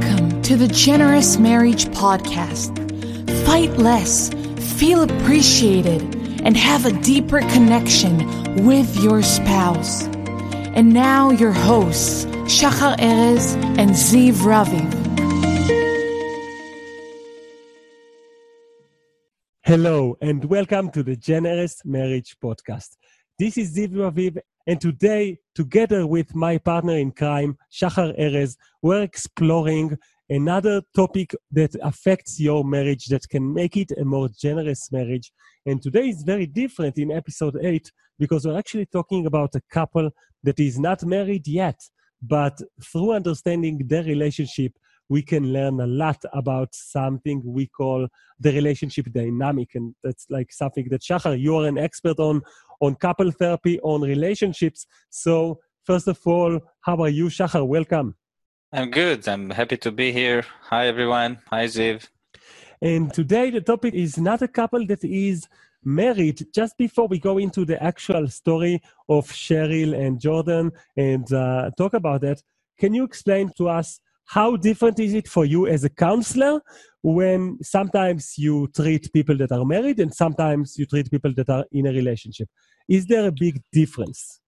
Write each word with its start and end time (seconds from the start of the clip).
Welcome 0.00 0.42
to 0.42 0.56
the 0.56 0.68
Generous 0.68 1.38
Marriage 1.38 1.86
Podcast. 1.86 2.70
Fight 3.44 3.76
less, 3.78 4.32
feel 4.78 5.02
appreciated, 5.02 6.02
and 6.44 6.56
have 6.56 6.86
a 6.86 6.92
deeper 6.92 7.40
connection 7.40 8.64
with 8.64 8.96
your 9.02 9.22
spouse. 9.22 10.04
And 10.76 10.94
now, 10.94 11.30
your 11.30 11.50
hosts, 11.50 12.26
Shachar 12.46 12.96
Erez 12.98 13.56
and 13.76 13.90
Ziv 13.90 14.34
Raviv. 14.46 14.88
Hello, 19.62 20.16
and 20.20 20.44
welcome 20.44 20.92
to 20.92 21.02
the 21.02 21.16
Generous 21.16 21.84
Marriage 21.84 22.36
Podcast. 22.40 22.90
This 23.36 23.58
is 23.58 23.76
Ziv 23.76 23.88
Raviv, 23.88 24.38
and 24.68 24.78
today, 24.82 25.38
together 25.54 26.06
with 26.06 26.34
my 26.34 26.58
partner 26.58 26.98
in 26.98 27.10
crime, 27.10 27.56
Shachar 27.72 28.14
Erez, 28.20 28.54
we're 28.82 29.00
exploring 29.00 29.96
another 30.28 30.82
topic 30.94 31.34
that 31.52 31.74
affects 31.80 32.38
your 32.38 32.62
marriage 32.62 33.06
that 33.06 33.26
can 33.30 33.54
make 33.54 33.78
it 33.78 33.92
a 33.98 34.04
more 34.04 34.28
generous 34.28 34.92
marriage. 34.92 35.32
And 35.64 35.80
today 35.80 36.10
is 36.10 36.22
very 36.22 36.44
different 36.44 36.98
in 36.98 37.10
episode 37.10 37.56
8 37.58 37.90
because 38.18 38.46
we're 38.46 38.58
actually 38.58 38.84
talking 38.84 39.24
about 39.24 39.54
a 39.54 39.62
couple 39.70 40.10
that 40.42 40.60
is 40.60 40.78
not 40.78 41.02
married 41.02 41.48
yet, 41.48 41.80
but 42.20 42.60
through 42.92 43.12
understanding 43.12 43.80
their 43.86 44.04
relationship, 44.04 44.74
we 45.08 45.22
can 45.22 45.52
learn 45.52 45.80
a 45.80 45.86
lot 45.86 46.22
about 46.32 46.74
something 46.74 47.42
we 47.44 47.66
call 47.66 48.08
the 48.38 48.52
relationship 48.52 49.10
dynamic. 49.12 49.74
And 49.74 49.94
that's 50.02 50.26
like 50.28 50.52
something 50.52 50.88
that 50.90 51.02
Shachar, 51.02 51.38
you 51.38 51.56
are 51.56 51.66
an 51.66 51.78
expert 51.78 52.18
on, 52.18 52.42
on 52.80 52.94
couple 52.96 53.30
therapy, 53.30 53.80
on 53.80 54.02
relationships. 54.02 54.86
So, 55.10 55.60
first 55.84 56.08
of 56.08 56.18
all, 56.26 56.60
how 56.82 57.00
are 57.02 57.08
you, 57.08 57.26
Shachar? 57.26 57.66
Welcome. 57.66 58.16
I'm 58.72 58.90
good. 58.90 59.26
I'm 59.26 59.50
happy 59.50 59.78
to 59.78 59.90
be 59.90 60.12
here. 60.12 60.44
Hi, 60.64 60.86
everyone. 60.86 61.38
Hi, 61.50 61.64
Ziv. 61.64 62.06
And 62.82 63.12
today, 63.12 63.50
the 63.50 63.62
topic 63.62 63.94
is 63.94 64.18
not 64.18 64.42
a 64.42 64.48
couple 64.48 64.86
that 64.86 65.02
is 65.02 65.48
married. 65.82 66.46
Just 66.54 66.76
before 66.76 67.08
we 67.08 67.18
go 67.18 67.38
into 67.38 67.64
the 67.64 67.82
actual 67.82 68.28
story 68.28 68.82
of 69.08 69.26
Cheryl 69.28 69.98
and 69.98 70.20
Jordan 70.20 70.72
and 70.96 71.32
uh, 71.32 71.70
talk 71.78 71.94
about 71.94 72.20
that, 72.20 72.42
can 72.78 72.94
you 72.94 73.04
explain 73.04 73.50
to 73.56 73.68
us 73.68 74.00
how 74.28 74.56
different 74.56 75.00
is 75.00 75.14
it 75.14 75.26
for 75.26 75.46
you 75.46 75.66
as 75.66 75.84
a 75.84 75.88
counselor 75.88 76.60
when 77.02 77.58
sometimes 77.62 78.34
you 78.36 78.68
treat 78.76 79.10
people 79.12 79.36
that 79.38 79.50
are 79.50 79.64
married 79.64 79.98
and 80.00 80.14
sometimes 80.14 80.76
you 80.76 80.84
treat 80.84 81.10
people 81.10 81.32
that 81.34 81.48
are 81.48 81.64
in 81.72 81.86
a 81.86 81.90
relationship? 81.90 82.46
Is 82.88 83.06
there 83.06 83.26
a 83.26 83.32
big 83.32 83.62
difference? 83.72 84.40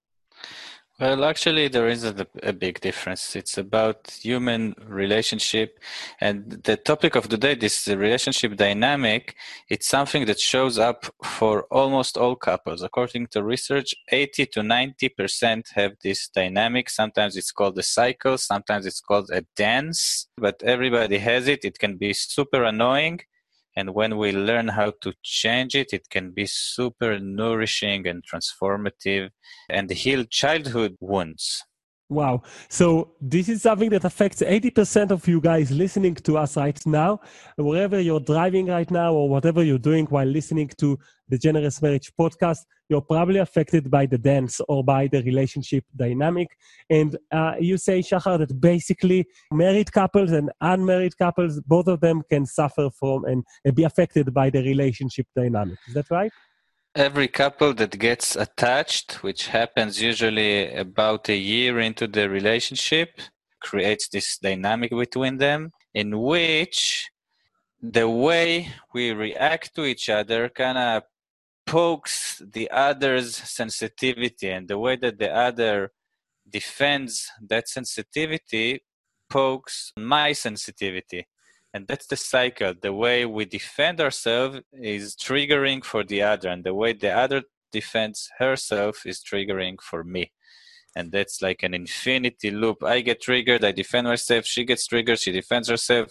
Well, 1.01 1.25
actually, 1.25 1.69
there 1.69 1.89
is 1.89 2.05
a, 2.05 2.53
big 2.53 2.81
difference. 2.81 3.35
It's 3.35 3.57
about 3.57 4.19
human 4.23 4.75
relationship, 4.87 5.79
and 6.21 6.61
the 6.65 6.77
topic 6.77 7.17
of 7.17 7.31
the 7.31 7.39
day, 7.39 7.55
this 7.55 7.89
relationship 7.89 8.55
dynamic, 8.57 9.35
it's 9.71 9.89
something 9.89 10.27
that 10.27 10.39
shows 10.39 10.79
up 10.79 11.07
for 11.25 11.63
almost 11.71 12.19
all 12.19 12.37
couples. 12.37 12.83
According 12.83 13.29
to 13.29 13.43
research, 13.43 13.95
80 14.13 14.45
to 14.53 14.63
90 14.63 15.09
percent 15.09 15.69
have 15.75 15.93
this 16.03 16.29
dynamic. 16.29 16.91
Sometimes 16.91 17.35
it's 17.35 17.51
called 17.51 17.79
a 17.79 17.83
cycle, 17.83 18.37
sometimes 18.37 18.85
it's 18.85 19.01
called 19.01 19.31
a 19.33 19.43
dance, 19.57 20.29
but 20.37 20.63
everybody 20.63 21.17
has 21.17 21.49
it. 21.49 21.65
It 21.65 21.79
can 21.79 21.97
be 21.97 22.13
super 22.13 22.63
annoying, 22.65 23.21
and 23.77 23.95
when 23.95 24.17
we 24.19 24.33
learn 24.33 24.69
how 24.69 24.93
to 25.03 25.13
change 25.23 25.75
it, 25.75 25.93
it 25.93 26.09
can 26.11 26.33
be 26.33 26.47
super 26.47 27.19
nourishing 27.19 28.07
and 28.07 28.25
transformative 28.25 29.31
and 29.69 29.91
heal 29.91 30.25
childhood 30.25 30.97
wounds. 31.01 31.65
Wow. 32.11 32.43
So 32.69 33.13
this 33.21 33.49
is 33.49 33.63
something 33.63 33.89
that 33.91 34.05
affects 34.05 34.43
80% 34.43 35.13
of 35.13 35.29
you 35.29 35.41
guys 35.41 35.71
listening 35.71 36.17
to 36.17 36.39
us 36.39 36.57
right 36.57 36.85
now. 36.85 37.21
Wherever 37.57 38.01
you're 38.01 38.19
driving 38.19 38.67
right 38.67 38.91
now 38.91 39.15
or 39.15 39.29
whatever 39.29 39.63
you're 39.63 39.79
doing 39.79 40.07
while 40.07 40.27
listening 40.27 40.71
to 40.79 40.99
the 41.29 41.39
Generous 41.39 41.81
Marriage 41.81 42.11
podcast, 42.19 42.59
you're 42.89 43.01
probably 43.01 43.39
affected 43.39 43.89
by 43.89 44.07
the 44.07 44.19
dance 44.19 44.61
or 44.69 44.83
by 44.83 45.07
the 45.07 45.23
relationship 45.23 45.85
dynamic. 45.95 46.49
And 46.91 47.17
uh, 47.31 47.53
you 47.61 47.77
say, 47.77 48.01
Shachar, 48.01 48.41
that 48.41 48.61
basically 48.61 49.29
married 49.53 49.93
couples 49.93 50.33
and 50.33 50.51
unmarried 50.61 51.17
couples, 51.17 51.61
both 51.61 51.87
of 51.87 52.01
them 52.01 52.23
can 52.29 52.45
suffer 52.45 52.91
from 52.91 53.25
and, 53.27 53.45
and 53.65 53.77
be 53.77 53.85
affected 53.85 54.35
by 54.35 54.51
the 54.51 54.65
relationship 54.65 55.29
dynamic. 55.37 55.79
Is 55.87 55.95
that 55.95 56.11
right? 56.11 56.33
Every 56.95 57.29
couple 57.29 57.75
that 57.75 57.99
gets 57.99 58.37
attached, 58.37 59.23
which 59.23 59.49
happens 59.49 60.03
usually 60.03 60.73
about 60.75 61.29
a 61.29 61.37
year 61.37 61.79
into 61.79 62.07
the 62.07 62.29
relationship, 62.29 63.21
creates 63.61 64.09
this 64.09 64.39
dynamic 64.39 64.91
between 64.91 65.37
them 65.37 65.71
in 65.95 66.21
which 66.21 67.11
the 67.83 68.09
way 68.09 68.73
we 68.93 69.13
react 69.13 69.75
to 69.75 69.85
each 69.85 70.09
other 70.09 70.49
kind 70.49 70.79
of 70.79 71.03
pokes 71.67 72.43
the 72.53 72.71
other's 72.71 73.37
sensitivity 73.37 74.51
and 74.51 74.69
the 74.69 74.79
way 74.79 74.97
that 74.97 75.19
the 75.19 75.33
other 75.33 75.93
defends 76.49 77.31
that 77.41 77.69
sensitivity 77.69 78.83
pokes 79.29 79.93
my 79.97 80.33
sensitivity 80.33 81.27
and 81.73 81.87
that's 81.87 82.07
the 82.07 82.17
cycle. 82.17 82.75
The 82.81 82.93
way 82.93 83.25
we 83.27 83.45
defend 83.45 84.01
ourselves 84.01 84.61
is 84.73 85.15
triggering 85.15 85.85
for 85.85 86.03
the 86.03 86.23
other 86.23 86.49
and 86.49 86.65
the 86.65 86.75
way 86.75 86.93
the 86.93 87.17
other 87.17 87.43
defends 87.73 88.29
herself 88.39 89.07
is 89.07 89.23
triggering 89.23 89.77
for 89.81 90.03
me. 90.03 90.33
And 90.97 91.13
that's 91.13 91.41
like 91.41 91.63
an 91.63 91.73
infinity 91.73 92.51
loop. 92.51 92.83
I 92.83 93.01
get 93.01 93.23
triggered 93.23 93.65
i 93.65 93.71
defend 93.71 94.09
myself 94.09 94.45
she 94.45 94.65
gets 94.65 94.87
triggered 94.89 95.21
she 95.21 95.31
defends 95.31 95.69
herself. 95.69 96.11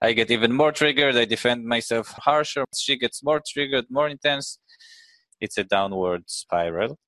I 0.00 0.14
get 0.14 0.30
even 0.30 0.52
more 0.52 0.72
triggered 0.72 1.16
i 1.16 1.26
defend 1.26 1.66
myself 1.66 2.14
harsher 2.18 2.64
she 2.74 2.96
gets 2.96 3.22
more 3.22 3.42
triggered 3.46 3.86
more 3.90 4.08
intense. 4.08 4.58
It's 5.40 5.58
a 5.58 5.64
downward 5.64 6.22
spiral. 6.30 6.98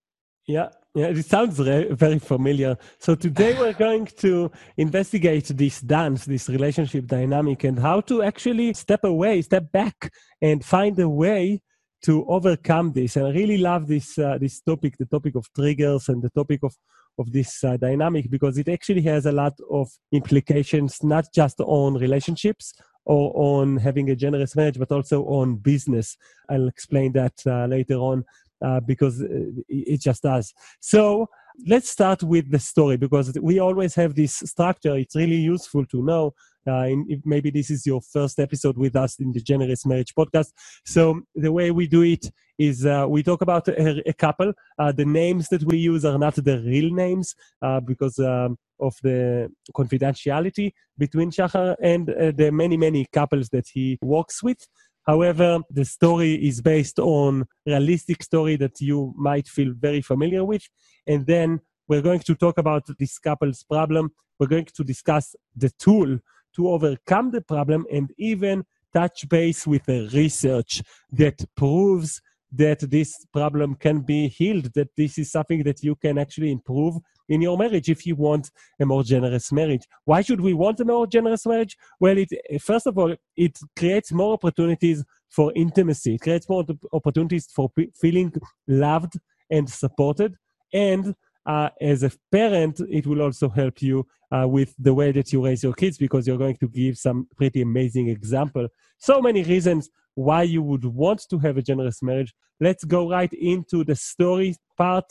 Yeah, 0.46 0.68
yeah, 0.96 1.08
it 1.08 1.26
sounds 1.26 1.58
re- 1.58 1.92
very 1.92 2.18
familiar. 2.18 2.78
So 2.98 3.14
today 3.14 3.52
we're 3.52 3.74
going 3.74 4.06
to 4.20 4.50
investigate 4.78 5.44
this 5.48 5.82
dance, 5.82 6.24
this 6.24 6.48
relationship 6.48 7.06
dynamic, 7.06 7.64
and 7.64 7.78
how 7.78 8.00
to 8.02 8.22
actually 8.22 8.72
step 8.72 9.04
away, 9.04 9.42
step 9.42 9.70
back, 9.70 10.10
and 10.40 10.64
find 10.64 10.98
a 10.98 11.08
way 11.08 11.60
to 12.04 12.24
overcome 12.28 12.92
this. 12.94 13.16
And 13.16 13.26
I 13.26 13.30
really 13.32 13.58
love 13.58 13.86
this 13.86 14.18
uh, 14.18 14.38
this 14.40 14.62
topic, 14.62 14.96
the 14.96 15.04
topic 15.04 15.34
of 15.34 15.46
triggers, 15.54 16.08
and 16.08 16.22
the 16.22 16.30
topic 16.30 16.60
of 16.62 16.74
of 17.18 17.30
this 17.30 17.62
uh, 17.62 17.76
dynamic 17.76 18.30
because 18.30 18.56
it 18.56 18.68
actually 18.68 19.02
has 19.02 19.26
a 19.26 19.32
lot 19.32 19.52
of 19.70 19.90
implications, 20.12 21.02
not 21.02 21.26
just 21.34 21.60
on 21.60 21.94
relationships 21.94 22.72
or 23.04 23.32
on 23.34 23.76
having 23.76 24.10
a 24.10 24.16
generous 24.16 24.56
marriage, 24.56 24.78
but 24.78 24.90
also 24.90 25.24
on 25.24 25.56
business. 25.56 26.16
I'll 26.48 26.68
explain 26.68 27.12
that 27.12 27.34
uh, 27.46 27.66
later 27.66 27.96
on 27.96 28.24
uh, 28.64 28.80
because 28.80 29.22
uh, 29.22 29.26
it 29.68 30.00
just 30.00 30.22
does. 30.22 30.52
So 30.80 31.28
let's 31.66 31.90
start 31.90 32.22
with 32.22 32.50
the 32.50 32.58
story 32.58 32.96
because 32.96 33.38
we 33.40 33.58
always 33.58 33.94
have 33.94 34.14
this 34.14 34.36
structure. 34.36 34.96
It's 34.96 35.16
really 35.16 35.36
useful 35.36 35.86
to 35.86 36.02
know. 36.02 36.34
Uh, 36.66 36.88
maybe 37.24 37.50
this 37.50 37.70
is 37.70 37.86
your 37.86 38.00
first 38.00 38.40
episode 38.40 38.76
with 38.76 38.96
us 38.96 39.20
in 39.20 39.32
the 39.32 39.40
Generous 39.40 39.86
Marriage 39.86 40.14
podcast. 40.14 40.52
So 40.84 41.20
the 41.34 41.52
way 41.52 41.70
we 41.70 41.86
do 41.86 42.02
it 42.02 42.30
is 42.58 42.84
uh, 42.84 43.06
we 43.08 43.22
talk 43.22 43.42
about 43.42 43.68
a, 43.68 44.08
a 44.08 44.12
couple. 44.12 44.52
Uh, 44.78 44.90
the 44.90 45.04
names 45.04 45.48
that 45.48 45.62
we 45.62 45.78
use 45.78 46.04
are 46.04 46.18
not 46.18 46.34
the 46.34 46.60
real 46.66 46.92
names 46.92 47.36
uh, 47.62 47.80
because 47.80 48.18
um, 48.18 48.58
of 48.80 48.96
the 49.02 49.48
confidentiality 49.74 50.72
between 50.98 51.30
Shachar 51.30 51.76
and 51.80 52.06
the 52.06 52.50
many, 52.52 52.76
many 52.76 53.06
couples 53.12 53.48
that 53.50 53.68
he 53.72 53.98
works 54.02 54.42
with. 54.42 54.66
However, 55.06 55.60
the 55.70 55.84
story 55.84 56.34
is 56.34 56.60
based 56.60 56.98
on 56.98 57.46
realistic 57.64 58.22
story 58.22 58.56
that 58.56 58.80
you 58.80 59.14
might 59.16 59.46
feel 59.46 59.72
very 59.76 60.02
familiar 60.02 60.44
with. 60.44 60.68
And 61.06 61.26
then 61.26 61.60
we're 61.88 62.02
going 62.02 62.20
to 62.20 62.34
talk 62.34 62.58
about 62.58 62.84
this 62.98 63.18
couple's 63.18 63.62
problem. 63.62 64.10
We're 64.38 64.48
going 64.48 64.66
to 64.74 64.84
discuss 64.84 65.36
the 65.54 65.70
tool 65.78 66.18
to 66.56 66.68
overcome 66.68 67.30
the 67.30 67.40
problem 67.40 67.86
and 67.92 68.10
even 68.18 68.64
touch 68.92 69.28
base 69.28 69.66
with 69.66 69.84
the 69.84 70.08
research 70.12 70.82
that 71.12 71.44
proves 71.56 72.20
that 72.52 72.80
this 72.90 73.26
problem 73.32 73.74
can 73.74 74.00
be 74.00 74.28
healed, 74.28 74.72
that 74.74 74.88
this 74.96 75.18
is 75.18 75.30
something 75.30 75.62
that 75.64 75.82
you 75.82 75.94
can 75.94 76.18
actually 76.18 76.50
improve 76.50 76.96
in 77.28 77.40
your 77.40 77.56
marriage 77.58 77.88
if 77.88 78.06
you 78.06 78.14
want 78.14 78.50
a 78.80 78.86
more 78.86 79.02
generous 79.02 79.52
marriage. 79.52 79.82
Why 80.04 80.22
should 80.22 80.40
we 80.40 80.54
want 80.54 80.80
a 80.80 80.84
more 80.84 81.06
generous 81.06 81.46
marriage? 81.46 81.76
Well, 82.00 82.16
it 82.18 82.28
first 82.60 82.86
of 82.86 82.98
all, 82.98 83.14
it 83.36 83.58
creates 83.76 84.12
more 84.12 84.34
opportunities 84.34 85.04
for 85.30 85.52
intimacy. 85.54 86.14
It 86.14 86.20
creates 86.20 86.48
more 86.48 86.64
opportunities 86.92 87.46
for 87.54 87.70
feeling 88.00 88.32
loved 88.66 89.18
and 89.50 89.68
supported. 89.68 90.34
And 90.72 91.14
uh, 91.44 91.70
as 91.80 92.02
a 92.02 92.10
parent, 92.32 92.80
it 92.90 93.06
will 93.06 93.22
also 93.22 93.48
help 93.48 93.80
you 93.80 94.06
uh, 94.32 94.46
with 94.48 94.74
the 94.78 94.92
way 94.92 95.12
that 95.12 95.32
you 95.32 95.44
raise 95.44 95.62
your 95.62 95.74
kids 95.74 95.96
because 95.96 96.26
you're 96.26 96.38
going 96.38 96.56
to 96.56 96.68
give 96.68 96.98
some 96.98 97.28
pretty 97.36 97.62
amazing 97.62 98.08
example. 98.08 98.68
So 98.98 99.20
many 99.20 99.42
reasons 99.44 99.88
why 100.14 100.42
you 100.42 100.62
would 100.62 100.84
want 100.84 101.24
to 101.30 101.38
have 101.38 101.56
a 101.56 101.62
generous 101.62 102.02
marriage. 102.02 102.34
Let's 102.60 102.84
go 102.84 103.10
right 103.10 103.32
into 103.32 103.84
the 103.84 103.94
story 103.94 104.56
part. 104.76 105.04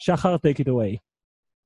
Shachar, 0.00 0.40
take 0.40 0.60
it 0.60 0.68
away. 0.68 1.02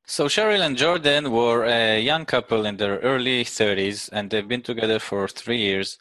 So 0.08 0.26
Cheryl 0.26 0.64
and 0.64 0.76
Jordan 0.76 1.32
were 1.32 1.64
a 1.64 2.00
young 2.00 2.26
couple 2.26 2.64
in 2.64 2.76
their 2.76 2.98
early 3.00 3.42
30s, 3.42 4.08
and 4.12 4.30
they've 4.30 4.46
been 4.46 4.62
together 4.62 5.00
for 5.00 5.26
three 5.26 5.58
years. 5.58 5.98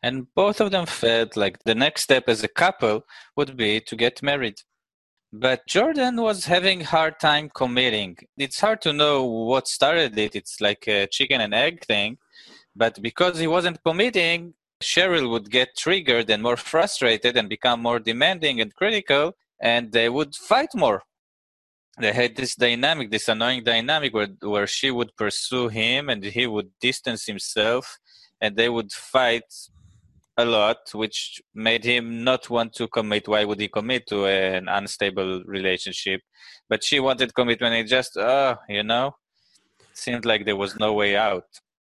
And 0.00 0.32
both 0.36 0.60
of 0.60 0.70
them 0.70 0.86
felt 0.86 1.36
like 1.36 1.58
the 1.64 1.74
next 1.74 2.02
step 2.02 2.28
as 2.28 2.44
a 2.44 2.48
couple 2.48 3.04
would 3.36 3.56
be 3.56 3.80
to 3.80 3.96
get 3.96 4.22
married. 4.22 4.60
But 5.32 5.66
Jordan 5.66 6.22
was 6.22 6.44
having 6.44 6.82
hard 6.82 7.18
time 7.18 7.50
committing. 7.52 8.18
It's 8.36 8.60
hard 8.60 8.80
to 8.82 8.92
know 8.92 9.24
what 9.24 9.66
started 9.66 10.16
it. 10.16 10.36
It's 10.36 10.60
like 10.60 10.86
a 10.86 11.08
chicken 11.08 11.40
and 11.40 11.52
egg 11.52 11.84
thing. 11.84 12.18
But 12.76 13.02
because 13.02 13.40
he 13.40 13.48
wasn't 13.48 13.82
committing, 13.82 14.54
Cheryl 14.80 15.30
would 15.30 15.50
get 15.50 15.76
triggered 15.76 16.30
and 16.30 16.44
more 16.44 16.56
frustrated 16.56 17.36
and 17.36 17.48
become 17.48 17.82
more 17.82 17.98
demanding 17.98 18.60
and 18.60 18.72
critical, 18.72 19.32
and 19.60 19.90
they 19.90 20.08
would 20.08 20.36
fight 20.36 20.70
more 20.76 21.02
they 22.00 22.12
had 22.12 22.36
this 22.36 22.54
dynamic, 22.54 23.10
this 23.10 23.28
annoying 23.28 23.64
dynamic 23.64 24.14
where 24.14 24.28
where 24.40 24.66
she 24.66 24.90
would 24.90 25.16
pursue 25.16 25.68
him 25.68 26.08
and 26.08 26.22
he 26.24 26.46
would 26.46 26.70
distance 26.80 27.26
himself, 27.26 27.98
and 28.40 28.56
they 28.56 28.68
would 28.68 28.92
fight 28.92 29.50
a 30.38 30.44
lot, 30.44 30.78
which 30.94 31.42
made 31.54 31.84
him 31.84 32.22
not 32.22 32.48
want 32.48 32.72
to 32.74 32.86
commit. 32.86 33.26
Why 33.26 33.44
would 33.44 33.60
he 33.60 33.68
commit 33.68 34.06
to 34.06 34.26
an 34.26 34.68
unstable 34.68 35.42
relationship? 35.44 36.20
But 36.68 36.84
she 36.84 37.00
wanted 37.00 37.34
commitment. 37.34 37.74
It 37.74 37.88
just, 37.88 38.16
oh, 38.16 38.56
you 38.68 38.84
know, 38.84 39.16
seemed 39.92 40.24
like 40.24 40.44
there 40.44 40.56
was 40.56 40.78
no 40.78 40.92
way 40.92 41.16
out. 41.16 41.48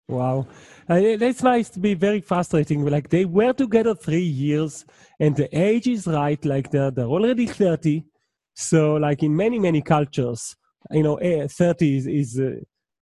Wow. 0.07 0.47
Uh, 0.87 1.17
that 1.17 1.43
must 1.43 1.81
be 1.81 1.93
very 1.93 2.21
frustrating. 2.21 2.83
Like 2.85 3.09
they 3.09 3.25
were 3.25 3.53
together 3.53 3.93
three 3.93 4.23
years 4.23 4.85
and 5.19 5.35
the 5.35 5.47
age 5.55 5.87
is 5.87 6.07
right. 6.07 6.43
Like 6.43 6.71
they're, 6.71 6.89
they're 6.89 7.05
already 7.05 7.45
30 7.45 8.05
so, 8.59 8.95
like 8.95 9.23
in 9.23 9.33
many, 9.33 9.57
many 9.57 9.81
cultures, 9.81 10.53
you 10.91 11.01
know, 11.01 11.17
30 11.17 11.97
is, 11.97 12.07
is 12.07 12.39
a, 12.39 12.57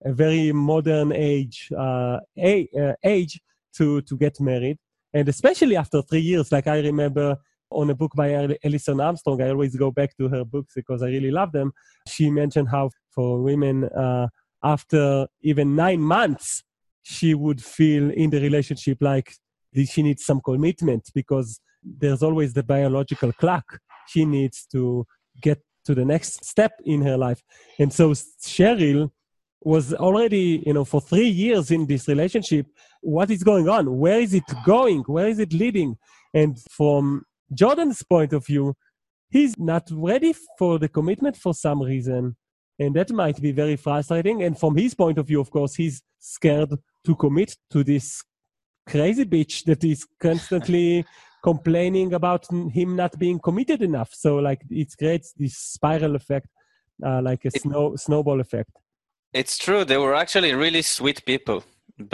a, 0.05 0.13
very 0.13 0.53
modern 0.53 1.13
age, 1.13 1.71
uh, 1.75 2.19
uh, 2.39 2.93
age 3.03 3.41
to, 3.75 4.03
to 4.03 4.17
get 4.19 4.39
married. 4.39 4.77
And 5.15 5.27
especially 5.31 5.75
after 5.75 6.03
three 6.03 6.21
years, 6.21 6.53
like 6.53 6.67
I 6.67 6.81
remember 6.81 7.39
on 7.71 7.89
a 7.89 7.95
book 7.95 8.13
by 8.15 8.33
Alison 8.65 9.01
Armstrong, 9.01 9.41
I 9.41 9.49
always 9.49 9.75
go 9.77 9.91
back 9.91 10.15
to 10.19 10.29
her 10.29 10.45
books 10.45 10.75
because 10.77 11.03
I 11.03 11.07
really 11.07 11.31
love 11.31 11.53
them. 11.53 11.73
She 12.07 12.31
mentioned 12.31 12.69
how 12.69 12.91
for 13.15 13.41
women, 13.41 13.85
uh, 13.85 14.29
after 14.63 15.27
even 15.41 15.75
nine 15.75 16.01
months, 16.01 16.65
she 17.03 17.33
would 17.33 17.65
feel 17.65 18.11
in 18.11 18.29
the 18.29 18.43
relationship 18.43 18.99
like 19.01 19.33
she 19.75 20.03
needs 20.03 20.27
some 20.27 20.43
commitment 20.43 21.11
because 21.15 21.61
there's 21.83 22.23
always 22.23 22.53
the 22.53 22.63
biological 22.63 23.33
clock. 23.33 23.79
She 24.07 24.27
needs 24.27 24.67
to 24.73 25.07
get 25.41 25.63
to 25.85 25.95
the 25.95 26.05
next 26.05 26.45
step 26.45 26.73
in 26.85 27.03
her 27.03 27.17
life. 27.17 27.43
And 27.79 27.93
so 27.93 28.11
Cheryl 28.11 29.11
was 29.63 29.95
already, 29.95 30.63
you 30.67 30.73
know, 30.73 30.85
for 30.85 31.01
three 31.01 31.29
years 31.29 31.71
in 31.71 31.87
this 31.87 32.09
relationship. 32.09 32.67
What 33.01 33.31
is 33.31 33.43
going 33.43 33.69
on? 33.69 33.97
Where 33.99 34.21
is 34.21 34.35
it 34.35 34.45
going? 34.65 35.03
Where 35.07 35.29
is 35.29 35.39
it 35.39 35.53
leading? 35.53 35.97
And 36.35 36.59
from 36.71 37.25
Jordan's 37.53 38.03
point 38.03 38.33
of 38.33 38.47
view, 38.47 38.75
he's 39.31 39.59
not 39.59 39.89
ready 39.91 40.35
for 40.59 40.79
the 40.79 40.89
commitment 40.89 41.37
for 41.37 41.55
some 41.55 41.83
reason. 41.83 42.37
And 42.79 42.95
that 42.95 43.11
might 43.11 43.41
be 43.41 43.53
very 43.53 43.77
frustrating. 43.77 44.43
And 44.43 44.59
from 44.59 44.77
his 44.77 44.95
point 44.95 45.19
of 45.19 45.27
view, 45.27 45.41
of 45.41 45.51
course, 45.51 45.75
he's 45.75 46.03
scared 46.19 46.73
to 47.05 47.17
commit 47.17 47.57
to 47.71 47.83
this 47.83 48.23
crazy 48.89 49.25
bitch 49.25 49.65
that 49.65 49.83
is 49.83 50.07
constantly 50.21 51.05
complaining 51.47 52.13
about 52.13 52.45
him 52.51 52.97
not 52.97 53.17
being 53.21 53.39
committed 53.39 53.81
enough. 53.81 54.11
So 54.13 54.31
like 54.49 54.63
it 54.69 54.91
creates 54.99 55.33
this 55.41 55.57
spiral 55.57 56.17
effect, 56.17 56.49
uh, 57.07 57.21
like 57.23 57.45
a 57.45 57.53
snow 57.63 57.95
snowball 57.95 58.41
effect. 58.41 58.73
It's 59.33 59.57
true. 59.57 59.85
They 59.85 60.01
were 60.05 60.17
actually 60.23 60.53
really 60.55 60.83
sweet 60.83 61.25
people, 61.25 61.63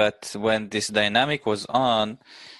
but 0.03 0.21
when 0.47 0.69
this 0.69 0.89
dynamic 0.89 1.47
was 1.47 1.65
on, 1.67 2.19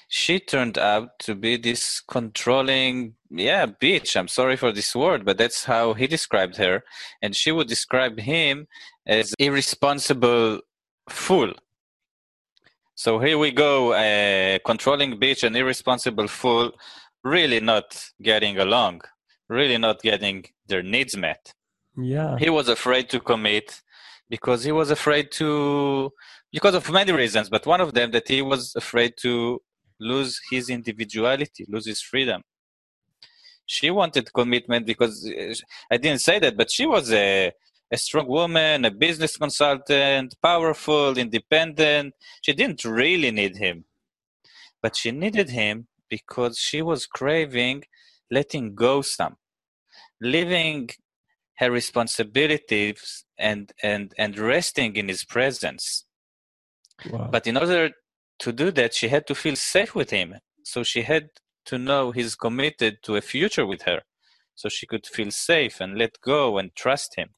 she 0.09 0.35
turned 0.39 0.79
out 0.79 1.09
to 1.27 1.35
be 1.35 1.59
this 1.59 2.01
controlling, 2.17 3.17
yeah, 3.31 3.67
bitch. 3.67 4.17
I'm 4.17 4.29
sorry 4.29 4.57
for 4.57 4.73
this 4.73 4.95
word, 4.95 5.21
but 5.27 5.37
that's 5.37 5.65
how 5.65 5.93
he 5.93 6.07
described 6.07 6.57
her, 6.57 6.85
and 7.23 7.37
she 7.37 7.51
would 7.53 7.69
describe 7.69 8.19
him 8.19 8.67
as 9.07 9.35
irresponsible 9.39 10.61
fool 11.09 11.53
so 12.95 13.19
here 13.19 13.39
we 13.39 13.51
go, 13.51 13.95
a 13.95 14.61
controlling 14.65 15.19
bitch 15.19 15.45
and 15.45 15.57
irresponsible 15.57 16.29
fool, 16.29 16.73
really 17.25 17.61
not 17.61 18.05
getting 18.21 18.59
along, 18.59 19.03
really 19.49 19.79
not 19.79 20.03
getting 20.03 20.45
their 20.67 20.83
needs 20.83 21.17
met. 21.17 21.53
Yeah. 21.97 22.37
He 22.39 22.51
was 22.51 22.69
afraid 22.69 23.09
to 23.11 23.21
commit 23.21 23.81
because 24.29 24.65
he 24.65 24.73
was 24.73 24.91
afraid 24.91 25.31
to, 25.33 26.11
because 26.53 26.75
of 26.75 26.91
many 26.91 27.13
reasons, 27.13 27.49
but 27.49 27.67
one 27.67 27.81
of 27.81 27.95
them 27.95 28.11
that 28.13 28.29
he 28.29 28.43
was 28.43 28.75
afraid 28.77 29.15
to 29.19 29.61
lose 30.01 30.41
his 30.51 30.69
individuality, 30.69 31.65
lose 31.69 31.87
his 31.87 32.01
freedom. 32.01 32.43
She 33.67 33.91
wanted 33.91 34.33
commitment 34.33 34.87
because 34.87 35.27
uh, 35.27 35.55
I 35.91 35.97
didn't 35.97 36.21
say 36.21 36.39
that, 36.41 36.57
but 36.57 36.71
she 36.71 36.85
was 36.87 37.13
a 37.13 37.53
a 37.93 37.99
strong 37.99 38.27
woman, 38.27 38.85
a 38.85 38.91
business 38.91 39.37
consultant, 39.37 40.35
powerful, 40.43 41.19
independent. 41.19 42.15
She 42.41 42.53
didn't 42.55 42.85
really 42.85 43.31
need 43.31 43.57
him, 43.59 43.85
but 44.83 44.97
she 44.97 45.11
needed 45.11 45.51
him 45.51 45.89
because 46.09 46.59
she 46.59 46.81
was 46.83 47.07
craving 47.07 47.85
letting 48.33 48.75
go 48.75 49.03
some, 49.03 49.37
leaving 50.21 50.89
her 51.59 51.71
responsibilities 51.71 53.25
and 53.39 53.73
and 53.83 54.13
and 54.19 54.39
resting 54.39 54.97
in 54.97 55.09
his 55.09 55.25
presence. 55.25 56.05
Wow. 57.11 57.29
But 57.31 57.47
in 57.47 57.57
order 57.57 57.91
to 58.41 58.53
do 58.53 58.71
that, 58.73 58.95
she 58.95 59.09
had 59.09 59.27
to 59.27 59.35
feel 59.35 59.57
safe 59.57 59.95
with 59.95 60.11
him. 60.11 60.37
So 60.65 60.83
she 60.83 61.03
had 61.03 61.29
to 61.67 61.79
know 61.79 62.11
he's 62.11 62.35
committed 62.35 62.99
to 63.05 63.17
a 63.17 63.21
future 63.21 63.67
with 63.67 63.83
her. 63.83 64.01
So 64.55 64.69
she 64.69 64.87
could 64.87 65.07
feel 65.07 65.31
safe 65.31 65.81
and 65.81 65.99
let 65.99 66.21
go 66.21 66.59
and 66.59 66.75
trust 66.75 67.17
him. 67.17 67.31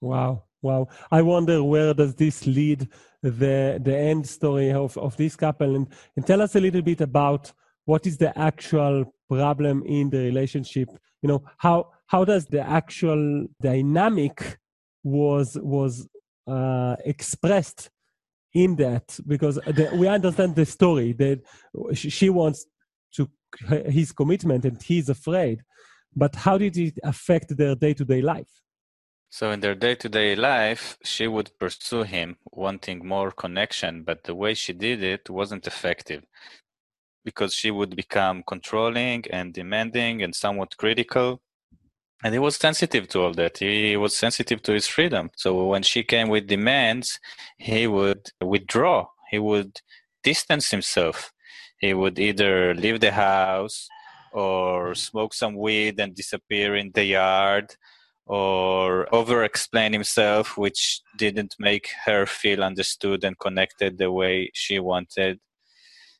Wow, 0.00 0.44
wow! 0.62 0.88
I 1.10 1.22
wonder 1.22 1.62
where 1.62 1.92
does 1.94 2.14
this 2.14 2.46
lead 2.46 2.88
the 3.22 3.78
the 3.82 3.96
end 3.96 4.26
story 4.26 4.72
of 4.72 4.96
of 4.96 5.16
this 5.16 5.36
couple, 5.36 5.76
and 5.76 5.86
and 6.16 6.26
tell 6.26 6.40
us 6.40 6.54
a 6.56 6.60
little 6.60 6.82
bit 6.82 7.00
about 7.00 7.52
what 7.84 8.06
is 8.06 8.16
the 8.16 8.36
actual 8.38 9.14
problem 9.28 9.82
in 9.84 10.10
the 10.10 10.18
relationship. 10.18 10.88
You 11.22 11.28
know 11.28 11.44
how 11.58 11.90
how 12.06 12.24
does 12.24 12.46
the 12.46 12.60
actual 12.60 13.46
dynamic 13.60 14.58
was 15.02 15.58
was 15.60 16.08
uh, 16.46 16.96
expressed 17.04 17.90
in 18.54 18.76
that 18.76 19.18
because 19.26 19.56
the, 19.56 19.90
we 19.94 20.08
understand 20.08 20.56
the 20.56 20.66
story 20.66 21.12
that 21.12 21.40
she 21.94 22.28
wants 22.28 22.66
to 23.14 23.28
his 23.86 24.12
commitment 24.12 24.64
and 24.64 24.82
he's 24.82 25.08
afraid 25.08 25.62
but 26.16 26.34
how 26.34 26.58
did 26.58 26.76
it 26.76 26.98
affect 27.04 27.56
their 27.56 27.74
day-to-day 27.74 28.20
life 28.20 28.50
so 29.30 29.52
in 29.52 29.60
their 29.60 29.76
day-to-day 29.76 30.34
life, 30.34 30.98
she 31.04 31.28
would 31.28 31.56
pursue 31.58 32.02
him, 32.02 32.36
wanting 32.50 33.06
more 33.06 33.30
connection, 33.30 34.02
but 34.02 34.24
the 34.24 34.34
way 34.34 34.54
she 34.54 34.72
did 34.72 35.04
it 35.04 35.30
wasn't 35.30 35.68
effective 35.68 36.24
because 37.24 37.54
she 37.54 37.70
would 37.70 37.94
become 37.94 38.42
controlling 38.46 39.24
and 39.30 39.54
demanding 39.54 40.20
and 40.22 40.34
somewhat 40.34 40.76
critical. 40.76 41.40
And 42.24 42.34
he 42.34 42.40
was 42.40 42.56
sensitive 42.56 43.06
to 43.08 43.20
all 43.20 43.32
that. 43.34 43.58
He 43.58 43.96
was 43.96 44.16
sensitive 44.16 44.62
to 44.62 44.72
his 44.72 44.88
freedom. 44.88 45.30
So 45.36 45.66
when 45.66 45.84
she 45.84 46.02
came 46.02 46.28
with 46.28 46.48
demands, 46.48 47.20
he 47.56 47.86
would 47.86 48.30
withdraw. 48.40 49.06
He 49.30 49.38
would 49.38 49.80
distance 50.24 50.70
himself. 50.70 51.32
He 51.78 51.94
would 51.94 52.18
either 52.18 52.74
leave 52.74 53.00
the 53.00 53.12
house 53.12 53.88
or 54.32 54.94
smoke 54.94 55.34
some 55.34 55.54
weed 55.54 56.00
and 56.00 56.14
disappear 56.14 56.74
in 56.74 56.90
the 56.94 57.04
yard 57.04 57.76
or 58.30 59.12
over 59.12 59.42
explain 59.42 59.92
himself, 59.92 60.56
which 60.56 61.00
didn't 61.18 61.56
make 61.58 61.88
her 62.04 62.26
feel 62.26 62.62
understood 62.62 63.24
and 63.24 63.36
connected 63.40 63.98
the 63.98 64.12
way 64.12 64.48
she 64.54 64.78
wanted. 64.78 65.40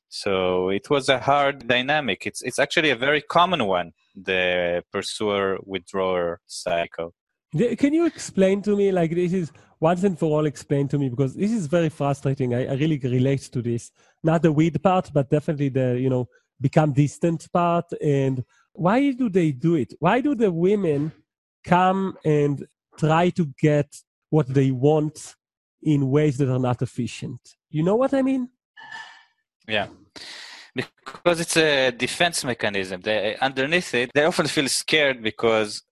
So 0.09 0.71
it 0.71 0.91
was 0.91 1.09
a 1.09 1.21
hard 1.21 1.69
dynamic. 1.69 2.27
It's 2.27 2.43
it's 2.43 2.59
actually 2.59 2.91
a 2.91 2.97
very 2.97 3.23
common 3.23 3.65
one, 3.65 3.93
the 4.17 4.83
pursuer 4.91 5.59
withdrawer 5.65 6.41
cycle. 6.49 7.15
Can 7.79 7.95
you 7.95 8.07
explain 8.07 8.61
to 8.63 8.75
me, 8.75 8.91
like 8.91 9.15
this 9.15 9.33
is 9.33 9.53
once 9.79 10.03
and 10.03 10.19
for 10.19 10.37
all 10.37 10.47
explain 10.47 10.89
to 10.89 10.99
me 10.99 11.11
because 11.11 11.37
this 11.37 11.53
is 11.53 11.67
very 11.67 11.91
frustrating. 11.91 12.55
I, 12.55 12.67
I 12.67 12.75
really 12.75 12.99
relate 12.99 13.43
to 13.53 13.63
this. 13.63 13.93
Not 14.25 14.43
the 14.43 14.51
weed 14.51 14.83
part, 14.83 15.13
but 15.15 15.31
definitely 15.31 15.69
the 15.69 15.97
you 15.97 16.11
know 16.11 16.29
become 16.61 16.93
distant 16.93 17.47
part. 17.53 17.87
And 18.03 18.45
why 18.73 19.13
do 19.13 19.29
they 19.29 19.53
do 19.53 19.77
it? 19.77 19.95
Why 20.01 20.21
do 20.21 20.35
the 20.35 20.51
women 20.51 21.13
come 21.65 22.17
and 22.25 22.67
try 22.99 23.31
to 23.31 23.47
get 23.61 23.95
what 24.31 24.47
they 24.49 24.71
want 24.71 25.35
in 25.83 26.11
ways 26.11 26.37
that 26.39 26.51
are 26.51 26.59
not 26.59 26.83
efficient. 26.83 27.41
You 27.71 27.83
know 27.83 27.97
what 27.97 28.15
I 28.15 28.23
mean? 28.23 28.49
Yeah. 29.67 29.89
Because 30.75 31.41
it's 31.41 31.57
a 31.57 31.91
defense 31.91 32.45
mechanism. 32.45 33.01
They, 33.01 33.37
underneath 33.41 33.95
it, 33.95 34.11
they 34.15 34.25
often 34.25 34.47
feel 34.47 34.69
scared 34.69 35.23
because 35.23 35.83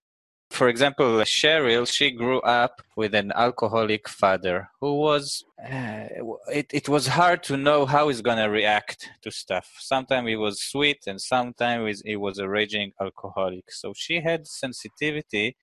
For 0.51 0.69
example, 0.69 1.19
Cheryl, 1.25 1.87
she 1.87 2.11
grew 2.11 2.41
up 2.41 2.83
with 2.97 3.15
an 3.15 3.33
alcoholic 3.33 4.09
father 4.09 4.71
who 4.81 4.97
was, 4.97 5.45
uh, 5.63 6.09
it, 6.51 6.67
it 6.73 6.89
was 6.89 7.07
hard 7.07 7.43
to 7.45 7.57
know 7.57 7.87
how 7.87 8.09
he's 8.09 8.23
going 8.23 8.39
to 8.39 8.51
react 8.51 9.11
to 9.23 9.31
stuff. 9.31 9.77
Sometimes 9.79 10.29
he 10.29 10.37
was 10.37 10.63
sweet 10.63 11.05
and 11.07 11.21
sometimes 11.21 12.03
he 12.05 12.17
was 12.17 12.39
a 12.39 12.49
raging 12.49 12.93
alcoholic. 13.01 13.71
So 13.71 13.93
she 13.95 14.21
had 14.21 14.47
sensitivity 14.47 15.57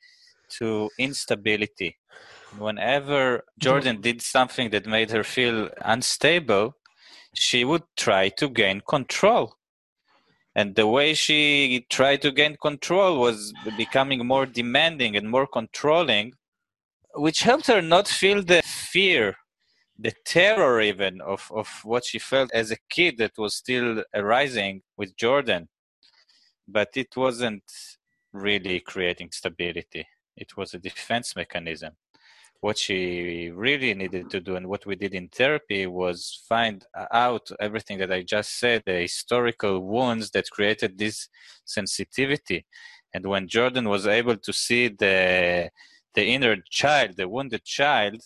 to 0.60 0.90
instability. 1.00 1.98
Whenever 2.58 3.44
Jordan 3.60 4.00
did 4.02 4.22
something 4.22 4.70
that 4.70 4.86
made 4.86 5.12
her 5.12 5.24
feel 5.24 5.70
unstable, 5.82 6.76
she 7.34 7.66
would 7.66 7.84
try 7.98 8.30
to 8.30 8.48
gain 8.48 8.82
control 8.88 9.56
and 10.56 10.76
the 10.76 10.88
way 10.88 11.14
she 11.14 11.86
tried 11.90 12.22
to 12.22 12.32
gain 12.32 12.56
control 12.62 13.20
was 13.20 13.54
becoming 13.78 14.26
more 14.26 14.46
demanding 14.46 15.16
and 15.16 15.30
more 15.30 15.48
controlling 15.48 16.34
which 17.16 17.42
helped 17.42 17.68
her 17.68 17.82
not 17.82 18.08
feel 18.08 18.44
the 18.44 18.62
fear 18.64 19.36
the 19.98 20.14
terror 20.26 20.82
even 20.82 21.22
of, 21.22 21.50
of 21.56 21.68
what 21.84 22.06
she 22.06 22.20
felt 22.20 22.52
as 22.54 22.72
a 22.72 22.78
kid 22.90 23.18
that 23.18 23.38
was 23.38 23.56
still 23.56 24.04
arising 24.14 24.82
with 24.98 25.16
jordan. 25.16 25.70
But 26.68 26.90
it 26.96 27.16
wasn't 27.16 27.64
really 28.34 28.80
creating 28.80 29.30
stability. 29.32 30.06
It 30.36 30.58
was 30.58 30.74
a 30.74 30.80
defense 30.80 31.36
mechanism 31.36 31.94
what 32.66 32.80
she 32.80 33.52
really 33.54 33.94
needed 33.94 34.28
to 34.32 34.40
do 34.40 34.56
and 34.56 34.66
what 34.66 34.88
we 34.88 34.96
did 34.96 35.14
in 35.14 35.28
therapy 35.28 35.86
was 35.86 36.42
find 36.50 36.84
out 37.14 37.46
everything 37.60 38.00
that 38.00 38.12
I 38.12 38.24
just 38.24 38.60
said, 38.60 38.82
the 38.88 39.02
historical 39.02 39.76
wounds 39.82 40.32
that 40.32 40.50
created 40.50 40.98
this 40.98 41.30
sensitivity. 41.64 42.66
And 43.14 43.24
when 43.28 43.48
Jordan 43.48 43.88
was 43.88 44.08
able 44.08 44.38
to 44.38 44.52
see 44.52 44.88
the 44.88 45.70
the 46.16 46.26
inner 46.36 46.56
child, 46.82 47.18
the 47.18 47.30
wounded 47.30 47.64
child, 47.66 48.20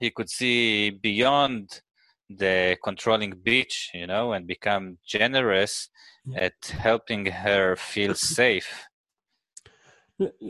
he 0.00 0.08
could 0.16 0.30
see 0.30 0.88
beyond 1.10 1.82
the 2.30 2.78
controlling 2.82 3.34
bitch, 3.48 3.76
you 3.92 4.06
know, 4.06 4.32
and 4.32 4.46
become 4.46 4.96
generous 5.06 5.90
mm. 6.26 6.40
at 6.46 6.58
helping 6.88 7.26
her 7.26 7.76
feel 7.76 8.14
safe 8.14 8.72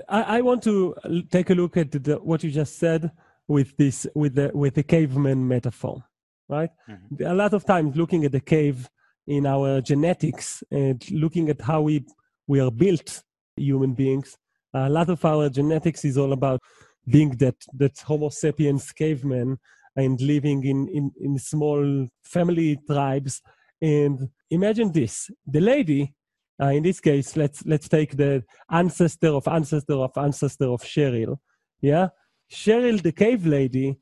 I, 0.08 0.38
I 0.38 0.40
want 0.40 0.62
to 0.64 0.94
take 1.30 1.50
a 1.50 1.54
look 1.54 1.76
at 1.76 1.90
the, 1.92 2.16
what 2.22 2.42
you 2.44 2.50
just 2.50 2.78
said 2.78 3.10
with 3.48 3.76
this 3.76 4.06
with 4.14 4.34
the 4.34 4.50
with 4.54 4.74
the 4.74 4.82
caveman 4.82 5.46
metaphor, 5.46 6.04
right? 6.48 6.70
Mm-hmm. 6.88 7.26
A 7.26 7.34
lot 7.34 7.52
of 7.54 7.64
times, 7.64 7.96
looking 7.96 8.24
at 8.24 8.32
the 8.32 8.40
cave 8.40 8.88
in 9.26 9.46
our 9.46 9.80
genetics 9.80 10.62
and 10.70 10.98
looking 11.10 11.48
at 11.48 11.60
how 11.60 11.82
we 11.82 12.04
we 12.46 12.60
are 12.60 12.70
built, 12.70 13.22
human 13.56 13.94
beings. 13.94 14.36
A 14.74 14.88
lot 14.88 15.08
of 15.10 15.24
our 15.24 15.48
genetics 15.48 16.04
is 16.04 16.16
all 16.16 16.32
about 16.32 16.60
being 17.06 17.30
that 17.36 17.56
that 17.74 17.98
Homo 18.00 18.30
sapiens 18.30 18.92
caveman 18.92 19.58
and 19.96 20.20
living 20.20 20.64
in, 20.64 20.88
in, 20.88 21.12
in 21.20 21.38
small 21.38 22.08
family 22.22 22.78
tribes. 22.86 23.42
And 23.80 24.30
imagine 24.50 24.92
this: 24.92 25.30
the 25.46 25.60
lady 25.60 26.14
uh, 26.62 26.70
in 26.70 26.82
this 26.82 27.00
case, 27.00 27.36
let's 27.36 27.64
let's 27.66 27.88
take 27.88 28.16
the 28.16 28.44
ancestor 28.70 29.28
of 29.28 29.48
ancestor 29.48 29.94
of 29.94 30.12
ancestor 30.16 30.66
of 30.66 30.82
Cheryl. 30.82 31.38
Yeah, 31.80 32.08
Cheryl, 32.50 33.02
the 33.02 33.12
cave 33.12 33.44
lady, 33.46 33.98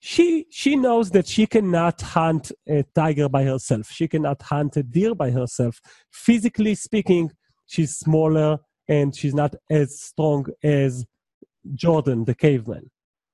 she 0.00 0.46
she 0.50 0.76
knows 0.76 1.10
that 1.12 1.26
she 1.26 1.46
cannot 1.46 2.00
hunt 2.02 2.52
a 2.68 2.84
tiger 2.94 3.28
by 3.28 3.44
herself. 3.44 3.90
She 3.90 4.08
cannot 4.08 4.42
hunt 4.42 4.76
a 4.76 4.82
deer 4.82 5.14
by 5.14 5.30
herself. 5.30 5.80
Physically 6.10 6.74
speaking, 6.74 7.30
she's 7.66 7.96
smaller 7.96 8.58
and 8.88 9.16
she's 9.16 9.34
not 9.34 9.54
as 9.70 10.00
strong 10.00 10.46
as 10.62 11.06
Jordan, 11.74 12.24
the 12.24 12.34
caveman, 12.34 12.90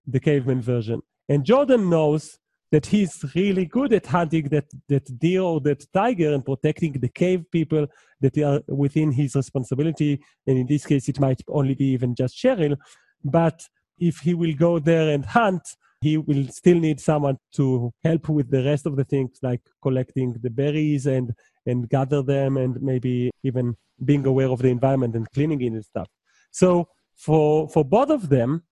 the 0.07 0.21
caveman 0.21 0.61
version. 0.61 1.01
And 1.29 1.45
Jordan 1.45 1.91
knows 1.91 2.39
that 2.71 2.87
he's 2.87 3.25
really 3.35 3.65
good 3.65 3.93
at 3.93 4.07
hunting 4.07 4.49
that, 4.49 4.67
that 4.89 5.19
deer 5.19 5.41
or 5.41 5.61
that 5.61 5.85
tiger 5.93 6.35
and 6.35 6.45
protecting 6.45 6.93
the 6.93 7.09
cave 7.09 7.45
people 7.51 7.87
that 8.21 8.37
are 8.39 8.61
within 8.69 9.11
his 9.11 9.35
responsibility. 9.35 10.21
And 10.47 10.59
in 10.59 10.67
this 10.67 10.85
case, 10.85 11.09
it 11.09 11.19
might 11.19 11.41
only 11.49 11.75
be 11.75 11.87
even 11.87 12.15
just 12.15 12.37
Cheryl. 12.37 12.77
But 13.25 13.63
if 13.99 14.19
he 14.19 14.35
will 14.35 14.55
go 14.55 14.79
there 14.79 15.09
and 15.11 15.25
hunt, 15.25 15.63
he 16.01 16.17
will 16.17 16.47
still 16.49 16.79
need 16.79 17.01
someone 17.01 17.39
to 17.53 17.93
help 18.05 18.29
with 18.29 18.51
the 18.51 18.65
rest 18.65 18.87
of 18.87 18.97
the 18.97 19.05
things 19.05 19.39
like 19.43 19.63
collecting 19.83 20.35
the 20.43 20.51
berries 20.51 21.07
and, 21.07 21.33
and 21.67 21.89
gather 21.89 22.23
them 22.23 22.57
and 22.57 22.81
maybe 22.81 23.31
even 23.43 23.77
being 24.05 24.25
aware 24.27 24.49
of 24.49 24.61
the 24.61 24.69
environment 24.69 25.17
and 25.17 25.29
cleaning 25.33 25.61
it 25.61 25.73
and 25.73 25.85
stuff. 25.85 26.09
So 26.53 26.89
for, 27.17 27.69
for 27.69 27.85
both 27.85 28.11
of 28.11 28.29
them, 28.29 28.63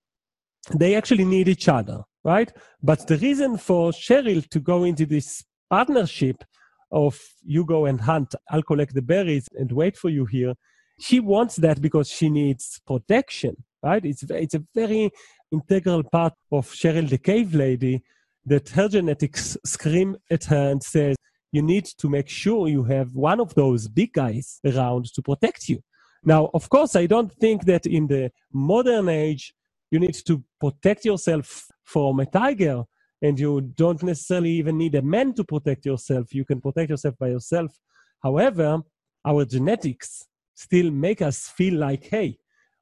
they 0.74 0.94
actually 0.94 1.24
need 1.24 1.48
each 1.48 1.68
other 1.68 2.02
right? 2.26 2.52
But 2.82 3.06
the 3.06 3.16
reason 3.18 3.56
for 3.56 3.92
Cheryl 3.92 4.46
to 4.50 4.58
go 4.58 4.82
into 4.82 5.06
this 5.06 5.44
partnership 5.70 6.42
of 6.90 7.18
you 7.44 7.64
go 7.64 7.86
and 7.86 8.00
hunt, 8.00 8.34
I'll 8.50 8.64
collect 8.64 8.94
the 8.94 9.02
berries 9.02 9.48
and 9.54 9.70
wait 9.70 9.96
for 9.96 10.10
you 10.10 10.26
here. 10.26 10.54
She 10.98 11.20
wants 11.20 11.56
that 11.56 11.80
because 11.80 12.08
she 12.08 12.28
needs 12.28 12.80
protection, 12.84 13.54
right? 13.80 14.04
It's, 14.04 14.24
it's 14.24 14.54
a 14.54 14.64
very 14.74 15.10
integral 15.52 16.02
part 16.02 16.34
of 16.50 16.66
Cheryl 16.72 17.08
the 17.08 17.18
cave 17.18 17.54
lady 17.54 18.02
that 18.44 18.70
her 18.70 18.88
genetics 18.88 19.56
scream 19.64 20.16
at 20.28 20.44
her 20.44 20.70
and 20.70 20.82
says, 20.82 21.14
you 21.52 21.62
need 21.62 21.84
to 21.98 22.08
make 22.08 22.28
sure 22.28 22.66
you 22.66 22.82
have 22.84 23.14
one 23.14 23.38
of 23.38 23.54
those 23.54 23.86
big 23.86 24.12
guys 24.12 24.58
around 24.64 25.04
to 25.14 25.22
protect 25.22 25.68
you. 25.68 25.80
Now, 26.24 26.50
of 26.54 26.68
course, 26.70 26.96
I 26.96 27.06
don't 27.06 27.32
think 27.32 27.66
that 27.66 27.86
in 27.86 28.08
the 28.08 28.32
modern 28.52 29.08
age, 29.08 29.54
you 29.90 29.98
need 29.98 30.14
to 30.26 30.42
protect 30.60 31.04
yourself 31.04 31.68
from 31.84 32.20
a 32.20 32.26
tiger 32.26 32.84
and 33.22 33.38
you 33.38 33.60
don't 33.60 34.02
necessarily 34.02 34.50
even 34.50 34.76
need 34.76 34.94
a 34.94 35.02
man 35.02 35.32
to 35.34 35.44
protect 35.44 35.86
yourself. 35.86 36.34
You 36.34 36.44
can 36.44 36.60
protect 36.60 36.90
yourself 36.90 37.16
by 37.18 37.28
yourself. 37.28 37.78
However 38.22 38.80
our 39.24 39.44
genetics 39.44 40.24
still 40.54 40.90
make 40.90 41.20
us 41.20 41.48
feel 41.48 41.74
like 41.74 42.04
hey 42.04 42.38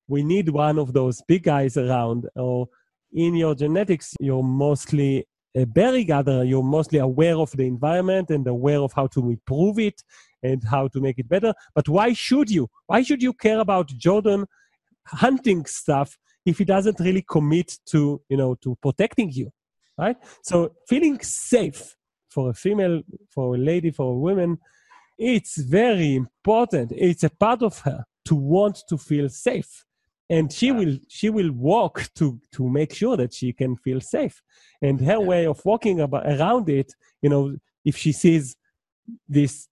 we 0.06 0.22
need 0.22 0.48
one 0.50 0.78
of 0.78 0.92
those 0.92 1.22
big 1.26 1.44
guys 1.44 1.76
around. 1.76 2.28
Or 2.36 2.68
in 3.12 3.34
your 3.34 3.54
genetics 3.54 4.14
you're 4.20 4.42
mostly 4.42 5.26
a 5.56 5.64
berry 5.64 6.04
gatherer. 6.04 6.42
You're 6.42 6.64
mostly 6.64 6.98
aware 6.98 7.36
of 7.36 7.52
the 7.52 7.64
environment 7.64 8.30
and 8.30 8.46
aware 8.46 8.80
of 8.80 8.92
how 8.92 9.06
to 9.08 9.30
improve 9.30 9.78
it 9.78 10.02
and 10.42 10.62
how 10.64 10.88
to 10.88 11.00
make 11.00 11.18
it 11.18 11.28
better. 11.28 11.54
But 11.74 11.88
why 11.88 12.12
should 12.12 12.50
you? 12.50 12.68
Why 12.86 13.02
should 13.02 13.22
you 13.22 13.32
care 13.32 13.60
about 13.60 13.86
jordan 13.88 14.46
hunting 15.06 15.66
stuff 15.66 16.18
if 16.44 16.58
he 16.58 16.64
doesn't 16.64 17.00
really 17.00 17.24
commit 17.28 17.78
to 17.86 18.20
you 18.28 18.36
know 18.36 18.54
to 18.56 18.76
protecting 18.80 19.30
you 19.30 19.50
right 19.98 20.16
so 20.42 20.72
feeling 20.88 21.18
safe 21.20 21.96
for 22.28 22.50
a 22.50 22.54
female 22.54 23.02
for 23.30 23.54
a 23.54 23.58
lady 23.58 23.90
for 23.90 24.12
a 24.12 24.18
woman 24.18 24.58
it's 25.18 25.56
very 25.58 26.14
important 26.14 26.92
it's 26.96 27.24
a 27.24 27.30
part 27.30 27.62
of 27.62 27.78
her 27.80 28.04
to 28.24 28.34
want 28.34 28.82
to 28.88 28.98
feel 28.98 29.28
safe 29.28 29.84
and 30.30 30.52
she 30.52 30.68
yeah. 30.68 30.72
will 30.72 30.98
she 31.08 31.30
will 31.30 31.52
walk 31.52 32.08
to 32.14 32.40
to 32.52 32.68
make 32.68 32.92
sure 32.94 33.16
that 33.16 33.32
she 33.32 33.52
can 33.52 33.76
feel 33.76 34.00
safe 34.00 34.42
and 34.82 35.00
her 35.00 35.12
yeah. 35.12 35.18
way 35.18 35.46
of 35.46 35.64
walking 35.64 36.00
about, 36.00 36.26
around 36.26 36.68
it 36.68 36.92
you 37.22 37.28
know 37.28 37.56
if 37.84 37.96
she 37.96 38.12
sees 38.12 38.56
this 39.28 39.68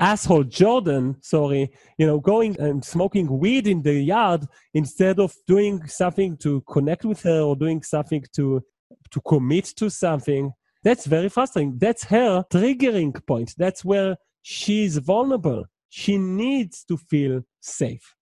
asshole 0.00 0.44
Jordan, 0.44 1.16
sorry, 1.20 1.70
you 1.98 2.06
know, 2.06 2.18
going 2.18 2.58
and 2.58 2.84
smoking 2.84 3.38
weed 3.38 3.66
in 3.66 3.82
the 3.82 3.94
yard 3.94 4.46
instead 4.74 5.20
of 5.20 5.34
doing 5.46 5.86
something 5.86 6.36
to 6.38 6.62
connect 6.62 7.04
with 7.04 7.22
her 7.22 7.42
or 7.42 7.54
doing 7.54 7.82
something 7.82 8.24
to 8.32 8.62
to 9.10 9.20
commit 9.20 9.66
to 9.76 9.90
something. 9.90 10.52
That's 10.82 11.06
very 11.06 11.28
frustrating. 11.28 11.78
That's 11.78 12.04
her 12.04 12.44
triggering 12.50 13.14
point. 13.26 13.54
That's 13.58 13.84
where 13.84 14.16
she's 14.42 14.96
vulnerable. 14.98 15.66
She 15.90 16.16
needs 16.16 16.84
to 16.84 16.96
feel 16.96 17.42
safe. 17.60 18.14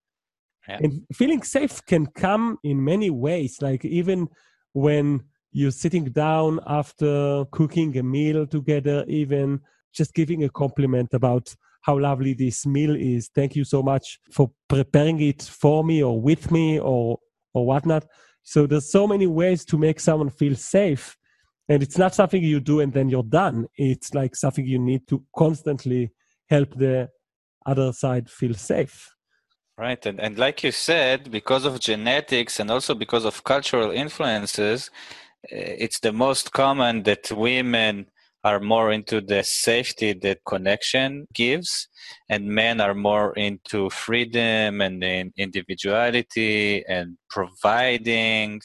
Yeah. 0.69 0.79
And 0.83 1.03
feeling 1.15 1.43
safe 1.43 1.85
can 1.87 2.07
come 2.07 2.59
in 2.65 2.85
many 2.85 3.11
ways, 3.11 3.59
like 3.63 3.85
even 3.85 4.29
when 4.73 5.23
you're 5.53 5.71
sitting 5.71 6.05
down 6.07 6.61
after 6.67 7.45
cooking 7.53 7.97
a 7.97 8.03
meal 8.03 8.47
together, 8.47 9.05
even 9.09 9.61
just 9.95 10.15
giving 10.15 10.45
a 10.45 10.51
compliment 10.51 11.15
about 11.15 11.55
how 11.83 11.99
lovely 11.99 12.35
this 12.35 12.67
meal 12.67 12.95
is. 12.97 13.31
Thank 13.35 13.57
you 13.57 13.65
so 13.65 13.83
much 13.83 14.19
for 14.31 14.51
preparing 14.69 15.21
it 15.21 15.43
for 15.43 15.85
me 15.85 16.03
or 16.03 16.21
with 16.21 16.51
me 16.51 16.79
or 16.79 17.19
or 17.55 17.67
whatnot. 17.67 18.05
So 18.43 18.67
there's 18.67 18.91
so 18.91 19.07
many 19.07 19.27
ways 19.27 19.65
to 19.67 19.79
make 19.79 20.01
someone 20.01 20.31
feel 20.31 20.55
safe. 20.55 21.17
And 21.69 21.83
it's 21.83 21.99
not 21.99 22.15
something 22.15 22.43
you 22.43 22.61
do 22.61 22.81
and 22.81 22.93
then 22.93 23.09
you're 23.11 23.23
done. 23.23 23.67
It's 23.77 24.15
like 24.15 24.35
something 24.35 24.67
you 24.67 24.79
need 24.79 25.07
to 25.09 25.23
constantly 25.37 26.13
help 26.49 26.75
the 26.75 27.11
other 27.67 27.93
side 27.93 28.31
feel 28.31 28.55
safe. 28.55 29.11
Right. 29.77 30.05
And, 30.07 30.19
and 30.19 30.39
like 30.39 30.65
you 30.65 30.73
said, 30.73 31.31
because 31.31 31.65
of 31.65 31.79
genetics 31.79 32.59
and 32.59 32.71
also 32.71 32.95
because 32.95 33.25
of 33.25 33.45
cultural 33.45 33.91
influences, 33.91 34.91
eh, 35.51 35.77
it's 35.79 36.01
the 36.01 36.13
most 36.13 36.53
common 36.53 37.03
that 37.05 37.31
women 37.31 38.07
are 38.45 38.61
more 38.61 38.93
into 38.93 39.21
the 39.21 39.43
safety 39.43 40.13
that 40.13 40.39
connection 40.47 41.27
gives, 41.35 41.89
and 42.29 42.47
men 42.47 42.81
are 42.81 42.95
more 42.95 43.33
into 43.35 43.91
freedom 43.91 44.81
and 44.81 45.03
individuality 45.37 46.85
and 46.87 47.17
providing. 47.29 48.61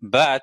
But 0.00 0.42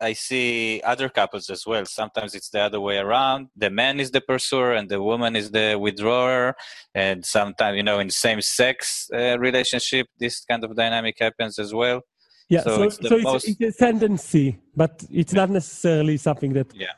I 0.00 0.12
see 0.12 0.80
other 0.84 1.08
couples 1.08 1.48
as 1.50 1.66
well. 1.66 1.84
Sometimes 1.86 2.34
it's 2.34 2.50
the 2.50 2.60
other 2.60 2.80
way 2.80 2.98
around. 2.98 3.48
The 3.56 3.70
man 3.70 4.00
is 4.00 4.10
the 4.10 4.20
pursuer 4.20 4.72
and 4.72 4.88
the 4.88 5.02
woman 5.02 5.34
is 5.34 5.50
the 5.50 5.76
withdrawer. 5.80 6.54
And 6.94 7.24
sometimes, 7.24 7.76
you 7.76 7.82
know, 7.82 8.00
in 8.00 8.10
same 8.10 8.40
sex 8.40 9.08
uh, 9.14 9.38
relationship, 9.38 10.06
this 10.18 10.44
kind 10.44 10.62
of 10.64 10.76
dynamic 10.76 11.16
happens 11.18 11.58
as 11.58 11.72
well. 11.72 12.02
Yeah, 12.48 12.62
so, 12.62 12.76
so, 12.76 12.82
it's, 12.82 13.08
so 13.08 13.18
most... 13.18 13.48
it's, 13.48 13.60
it's, 13.60 13.76
a 13.80 13.84
tendency, 13.84 14.58
but 14.76 15.02
it's 15.10 15.32
not 15.32 15.48
necessarily 15.48 16.18
something 16.18 16.52
that 16.52 16.66
yeah 16.74 16.92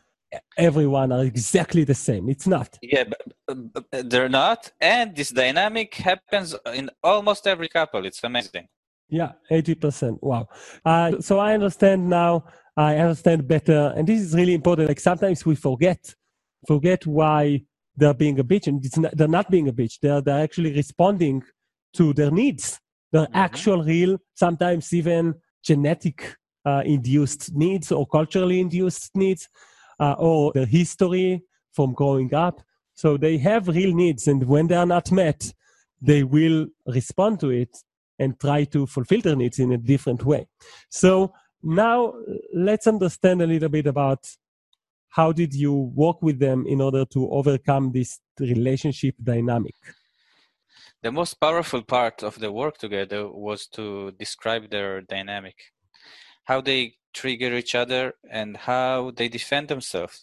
everyone 0.56 1.12
are 1.12 1.25
exactly 1.25 1.85
the 1.85 1.95
same. 1.95 2.28
It's 2.28 2.47
not. 2.47 2.78
Yeah, 2.83 3.04
but 3.47 4.11
they're 4.11 4.28
not. 4.28 4.73
And 4.80 5.14
this 5.14 5.30
dynamic 5.30 5.95
happens 5.95 6.54
in 6.75 6.90
almost 7.02 7.47
every 7.47 7.68
couple. 7.68 8.04
It's 8.06 8.23
amazing. 8.25 8.68
Yeah, 9.09 9.33
80%. 9.50 10.18
Wow. 10.23 10.49
Uh, 10.85 11.21
so 11.21 11.38
I 11.38 11.54
understand 11.54 12.09
now. 12.09 12.45
I 12.76 12.97
understand 12.97 13.49
better. 13.49 13.95
And 13.97 14.06
this 14.06 14.21
is 14.21 14.35
really 14.35 14.54
important. 14.54 14.88
Like 14.88 15.00
sometimes 15.00 15.47
we 15.47 15.54
forget, 15.54 16.14
forget 16.66 17.06
why 17.06 17.62
they're 17.97 18.14
being 18.14 18.38
a 18.38 18.45
bitch. 18.45 18.66
And 18.66 18.85
not, 18.99 19.16
they're 19.16 19.28
not 19.28 19.50
being 19.50 19.68
a 19.68 19.73
bitch. 19.73 19.99
They're, 20.02 20.21
they're 20.21 20.42
actually 20.42 20.75
responding 20.75 21.42
to 21.95 22.12
their 22.12 22.30
needs. 22.30 22.78
Their 23.12 23.26
mm-hmm. 23.26 23.37
actual, 23.37 23.83
real, 23.83 24.18
sometimes 24.35 24.92
even 24.92 25.35
genetic 25.64 26.37
uh, 26.66 26.83
induced 26.85 27.54
needs 27.54 27.92
or 27.92 28.06
culturally 28.06 28.61
induced 28.61 29.11
needs 29.14 29.49
uh, 29.98 30.14
or 30.18 30.52
their 30.52 30.66
history 30.66 31.42
from 31.72 31.92
growing 31.92 32.34
up. 32.34 32.60
So 32.94 33.16
they 33.16 33.36
have 33.38 33.68
real 33.68 33.94
needs, 33.94 34.26
and 34.26 34.42
when 34.44 34.68
they 34.68 34.76
are 34.76 34.86
not 34.86 35.12
met, 35.12 35.52
they 36.00 36.22
will 36.22 36.66
respond 36.86 37.40
to 37.40 37.50
it 37.50 37.76
and 38.18 38.38
try 38.40 38.64
to 38.64 38.86
fulfill 38.86 39.20
their 39.20 39.36
needs 39.36 39.58
in 39.58 39.72
a 39.72 39.78
different 39.78 40.24
way. 40.24 40.48
So 40.88 41.34
now 41.62 42.14
let's 42.54 42.86
understand 42.86 43.42
a 43.42 43.46
little 43.46 43.68
bit 43.68 43.86
about 43.86 44.26
how 45.08 45.32
did 45.32 45.54
you 45.54 45.72
work 45.94 46.22
with 46.22 46.38
them 46.38 46.66
in 46.66 46.80
order 46.80 47.04
to 47.06 47.30
overcome 47.30 47.92
this 47.92 48.20
relationship 48.38 49.14
dynamic? 49.22 49.74
The 51.02 51.12
most 51.12 51.34
powerful 51.34 51.82
part 51.82 52.22
of 52.22 52.38
the 52.38 52.52
work 52.52 52.78
together 52.78 53.28
was 53.28 53.66
to 53.68 54.12
describe 54.12 54.70
their 54.70 55.02
dynamic, 55.02 55.56
how 56.44 56.60
they 56.60 56.94
trigger 57.20 57.52
each 57.61 57.75
other 57.82 58.02
and 58.40 58.50
how 58.68 59.12
they 59.16 59.28
defend 59.38 59.68
themselves. 59.68 60.16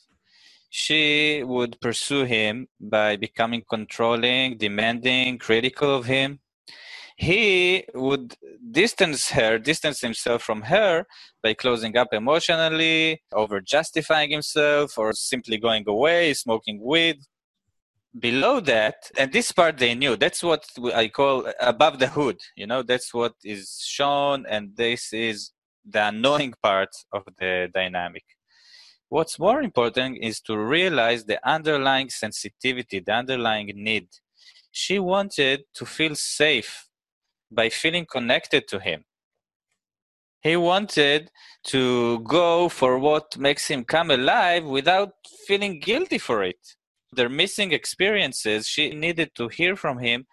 She 0.70 1.44
would 1.54 1.74
pursue 1.86 2.24
him 2.38 2.68
by 2.80 3.10
becoming 3.28 3.64
controlling, 3.76 4.58
demanding, 4.58 5.38
critical 5.48 5.92
of 6.00 6.06
him. 6.06 6.40
He 7.16 7.86
would 7.94 8.28
distance 8.82 9.30
her, 9.38 9.60
distance 9.72 10.00
himself 10.08 10.42
from 10.42 10.62
her 10.74 11.06
by 11.44 11.54
closing 11.54 11.96
up 12.02 12.10
emotionally, 12.12 13.22
over 13.32 13.62
justifying 13.62 14.32
himself, 14.32 14.98
or 14.98 15.14
simply 15.14 15.58
going 15.68 15.86
away, 15.88 16.34
smoking 16.34 16.78
weed. 16.92 17.18
Below 18.28 18.56
that, 18.62 18.98
and 19.18 19.32
this 19.32 19.52
part 19.52 19.76
they 19.78 19.96
knew, 19.96 20.16
that's 20.16 20.44
what 20.44 20.64
I 21.04 21.08
call 21.08 21.36
above 21.60 21.96
the 22.00 22.10
hood. 22.18 22.40
You 22.56 22.68
know, 22.68 22.82
that's 22.84 23.10
what 23.20 23.34
is 23.44 23.64
shown, 23.98 24.46
and 24.54 24.64
this 24.76 25.14
is 25.14 25.38
the 25.86 26.08
annoying 26.08 26.54
part 26.62 26.90
of 27.12 27.24
the 27.38 27.70
dynamic. 27.74 28.24
What's 29.10 29.38
more 29.38 29.62
important 29.62 30.18
is 30.22 30.42
to 30.42 30.58
realize 30.58 31.26
the 31.26 31.40
underlying 31.48 32.10
sensitivity, 32.10 33.00
the 33.00 33.12
underlying 33.12 33.72
need. 33.76 34.08
She 34.72 34.98
wanted 34.98 35.66
to 35.76 35.86
feel 35.86 36.16
safe 36.16 36.88
by 37.52 37.70
feeling 37.70 38.08
connected 38.12 38.68
to 38.70 38.80
him. 38.80 39.06
He 40.42 40.58
wanted 40.58 41.32
to 41.66 42.20
go 42.22 42.68
for 42.70 43.00
what 43.00 43.38
makes 43.38 43.68
him 43.68 43.86
come 43.86 44.12
alive 44.12 44.66
without 44.66 45.12
feeling 45.48 45.80
guilty 45.80 46.18
for 46.18 46.44
it. 46.44 46.60
Their 47.14 47.30
missing 47.30 47.72
experiences, 47.72 48.68
she 48.68 48.96
needed 48.96 49.36
to 49.36 49.48
hear 49.48 49.76
from 49.76 50.00
him, 50.00 50.26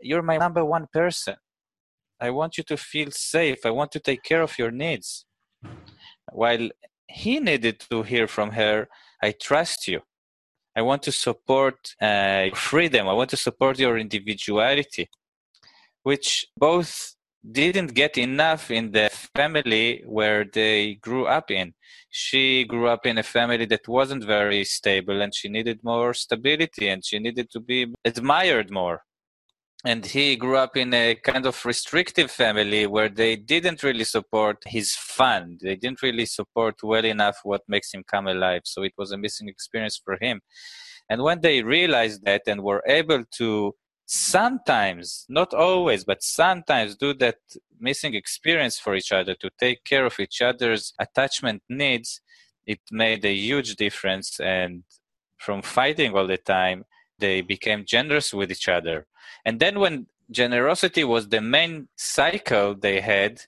You're 0.00 0.22
my 0.22 0.36
number 0.36 0.64
one 0.64 0.86
person. 0.92 1.36
I 2.24 2.30
want 2.30 2.56
you 2.56 2.64
to 2.64 2.76
feel 2.78 3.10
safe. 3.10 3.60
I 3.66 3.72
want 3.78 3.92
to 3.92 4.00
take 4.00 4.22
care 4.22 4.42
of 4.42 4.58
your 4.58 4.70
needs. 4.70 5.26
While 6.32 6.66
he 7.06 7.38
needed 7.38 7.76
to 7.90 8.02
hear 8.02 8.26
from 8.36 8.50
her, 8.52 8.88
I 9.22 9.32
trust 9.48 9.86
you. 9.92 10.00
I 10.78 10.82
want 10.82 11.02
to 11.02 11.12
support 11.12 11.78
uh, 12.00 12.46
freedom. 12.54 13.04
I 13.08 13.12
want 13.20 13.30
to 13.34 13.36
support 13.36 13.78
your 13.78 13.98
individuality, 13.98 15.04
which 16.02 16.46
both 16.56 16.90
didn't 17.60 17.92
get 18.02 18.16
enough 18.16 18.70
in 18.70 18.90
the 18.92 19.10
family 19.36 20.02
where 20.06 20.46
they 20.58 20.94
grew 21.06 21.26
up 21.26 21.50
in. 21.50 21.74
She 22.08 22.64
grew 22.64 22.88
up 22.88 23.04
in 23.04 23.18
a 23.18 23.22
family 23.36 23.66
that 23.66 23.86
wasn't 23.86 24.24
very 24.24 24.64
stable 24.64 25.20
and 25.20 25.34
she 25.34 25.50
needed 25.50 25.78
more 25.84 26.14
stability 26.14 26.88
and 26.88 27.04
she 27.04 27.18
needed 27.18 27.50
to 27.50 27.60
be 27.60 27.92
admired 28.02 28.70
more 28.70 29.02
and 29.84 30.06
he 30.06 30.34
grew 30.34 30.56
up 30.56 30.76
in 30.76 30.94
a 30.94 31.14
kind 31.14 31.44
of 31.44 31.64
restrictive 31.66 32.30
family 32.30 32.86
where 32.86 33.10
they 33.10 33.36
didn't 33.36 33.82
really 33.82 34.04
support 34.04 34.56
his 34.66 34.94
fun 34.94 35.58
they 35.62 35.76
didn't 35.76 36.02
really 36.02 36.26
support 36.26 36.76
well 36.82 37.04
enough 37.04 37.36
what 37.42 37.60
makes 37.68 37.92
him 37.92 38.02
come 38.10 38.26
alive. 38.26 38.62
So 38.64 38.82
it 38.82 38.94
was 38.96 39.12
a 39.12 39.18
missing 39.18 39.48
experience 39.48 40.00
for 40.02 40.16
him. 40.20 40.40
And 41.10 41.22
when 41.22 41.42
they 41.42 41.62
realized 41.62 42.24
that 42.24 42.42
and 42.46 42.62
were 42.62 42.82
able 42.86 43.24
to 43.38 43.74
sometimes 44.06 45.24
not 45.28 45.54
always 45.54 46.04
but 46.04 46.22
sometimes 46.22 46.94
do 46.96 47.14
that 47.14 47.36
missing 47.80 48.14
experience 48.14 48.78
for 48.78 48.94
each 48.94 49.12
other 49.12 49.34
to 49.34 49.50
take 49.58 49.82
care 49.84 50.04
of 50.04 50.20
each 50.20 50.42
other's 50.42 50.92
attachment 50.98 51.62
needs 51.70 52.20
it 52.66 52.80
made 52.90 53.24
a 53.24 53.34
huge 53.34 53.76
difference. 53.76 54.40
And 54.40 54.84
from 55.36 55.60
fighting 55.60 56.14
all 56.14 56.26
the 56.26 56.38
time 56.38 56.84
they 57.18 57.40
became 57.40 57.84
generous 57.86 58.32
with 58.34 58.50
each 58.50 58.68
other 58.68 59.06
and 59.44 59.60
then 59.60 59.78
when 59.78 60.06
generosity 60.30 61.04
was 61.04 61.28
the 61.28 61.40
main 61.40 61.88
cycle 61.96 62.74
they 62.74 63.00
had, 63.00 63.40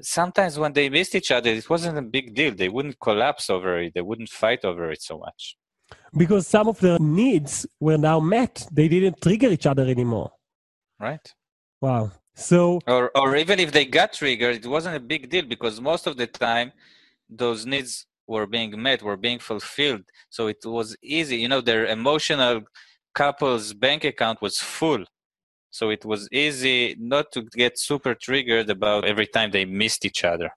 sometimes 0.00 0.58
when 0.58 0.72
they 0.72 0.88
missed 0.88 1.14
each 1.14 1.30
other, 1.30 1.50
it 1.50 1.68
wasn't 1.68 1.98
a 1.98 2.02
big 2.02 2.34
deal. 2.34 2.54
They 2.54 2.68
wouldn't 2.68 3.00
collapse 3.00 3.50
over 3.50 3.78
it. 3.78 3.94
They 3.94 4.02
wouldn't 4.02 4.30
fight 4.30 4.64
over 4.64 4.90
it 4.90 5.02
so 5.02 5.18
much. 5.18 5.56
Because 6.16 6.46
some 6.46 6.68
of 6.68 6.78
their 6.80 6.98
needs 6.98 7.66
were 7.80 7.98
now 7.98 8.20
met. 8.20 8.66
They 8.72 8.88
didn't 8.88 9.20
trigger 9.20 9.48
each 9.48 9.66
other 9.66 9.84
anymore. 9.84 10.32
Right. 10.98 11.26
Wow. 11.80 12.12
So 12.36 12.80
or 12.86 13.16
or 13.16 13.36
even 13.36 13.60
if 13.60 13.70
they 13.70 13.84
got 13.84 14.12
triggered, 14.12 14.56
it 14.56 14.66
wasn't 14.66 14.96
a 14.96 15.00
big 15.00 15.28
deal 15.28 15.44
because 15.44 15.80
most 15.80 16.06
of 16.06 16.16
the 16.16 16.26
time 16.26 16.72
those 17.28 17.64
needs 17.64 18.06
were 18.26 18.46
being 18.46 18.80
met, 18.82 19.02
were 19.02 19.16
being 19.16 19.38
fulfilled. 19.38 20.02
So 20.30 20.48
it 20.48 20.64
was 20.64 20.96
easy. 21.02 21.36
You 21.36 21.48
know, 21.48 21.60
their 21.60 21.86
emotional 21.86 22.62
couple's 23.14 23.72
bank 23.72 24.04
account 24.04 24.42
was 24.42 24.58
full 24.58 25.04
so 25.74 25.90
it 25.90 26.04
was 26.04 26.28
easy 26.30 26.94
not 27.00 27.32
to 27.32 27.42
get 27.42 27.80
super 27.80 28.14
triggered 28.14 28.70
about 28.70 29.04
every 29.04 29.26
time 29.26 29.50
they 29.50 29.64
missed 29.64 30.04
each 30.04 30.22
other. 30.22 30.50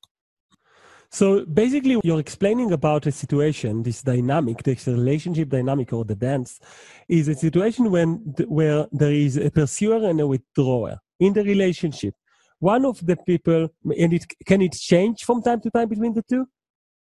So 1.09 1.43
basically, 1.45 1.99
you're 2.03 2.19
explaining 2.19 2.71
about 2.71 3.07
a 3.07 3.11
situation, 3.11 3.81
this 3.81 4.03
dynamic, 4.03 4.61
this 4.61 4.85
relationship 4.85 5.49
dynamic 5.49 5.91
or 5.91 6.05
the 6.05 6.13
dance, 6.13 6.59
is 7.09 7.27
a 7.29 7.33
situation 7.33 7.89
when 7.89 8.09
where 8.47 8.85
there 8.91 9.11
is 9.11 9.37
a 9.37 9.49
pursuer 9.49 10.07
and 10.07 10.21
a 10.21 10.27
withdrawer 10.27 10.99
in 11.19 11.33
the 11.33 11.43
relationship. 11.43 12.13
One 12.59 12.85
of 12.85 13.03
the 13.03 13.17
people, 13.17 13.69
and 13.97 14.13
it 14.13 14.25
can 14.45 14.61
it 14.61 14.73
change 14.73 15.23
from 15.23 15.41
time 15.41 15.61
to 15.61 15.71
time 15.71 15.89
between 15.89 16.13
the 16.13 16.21
two? 16.21 16.45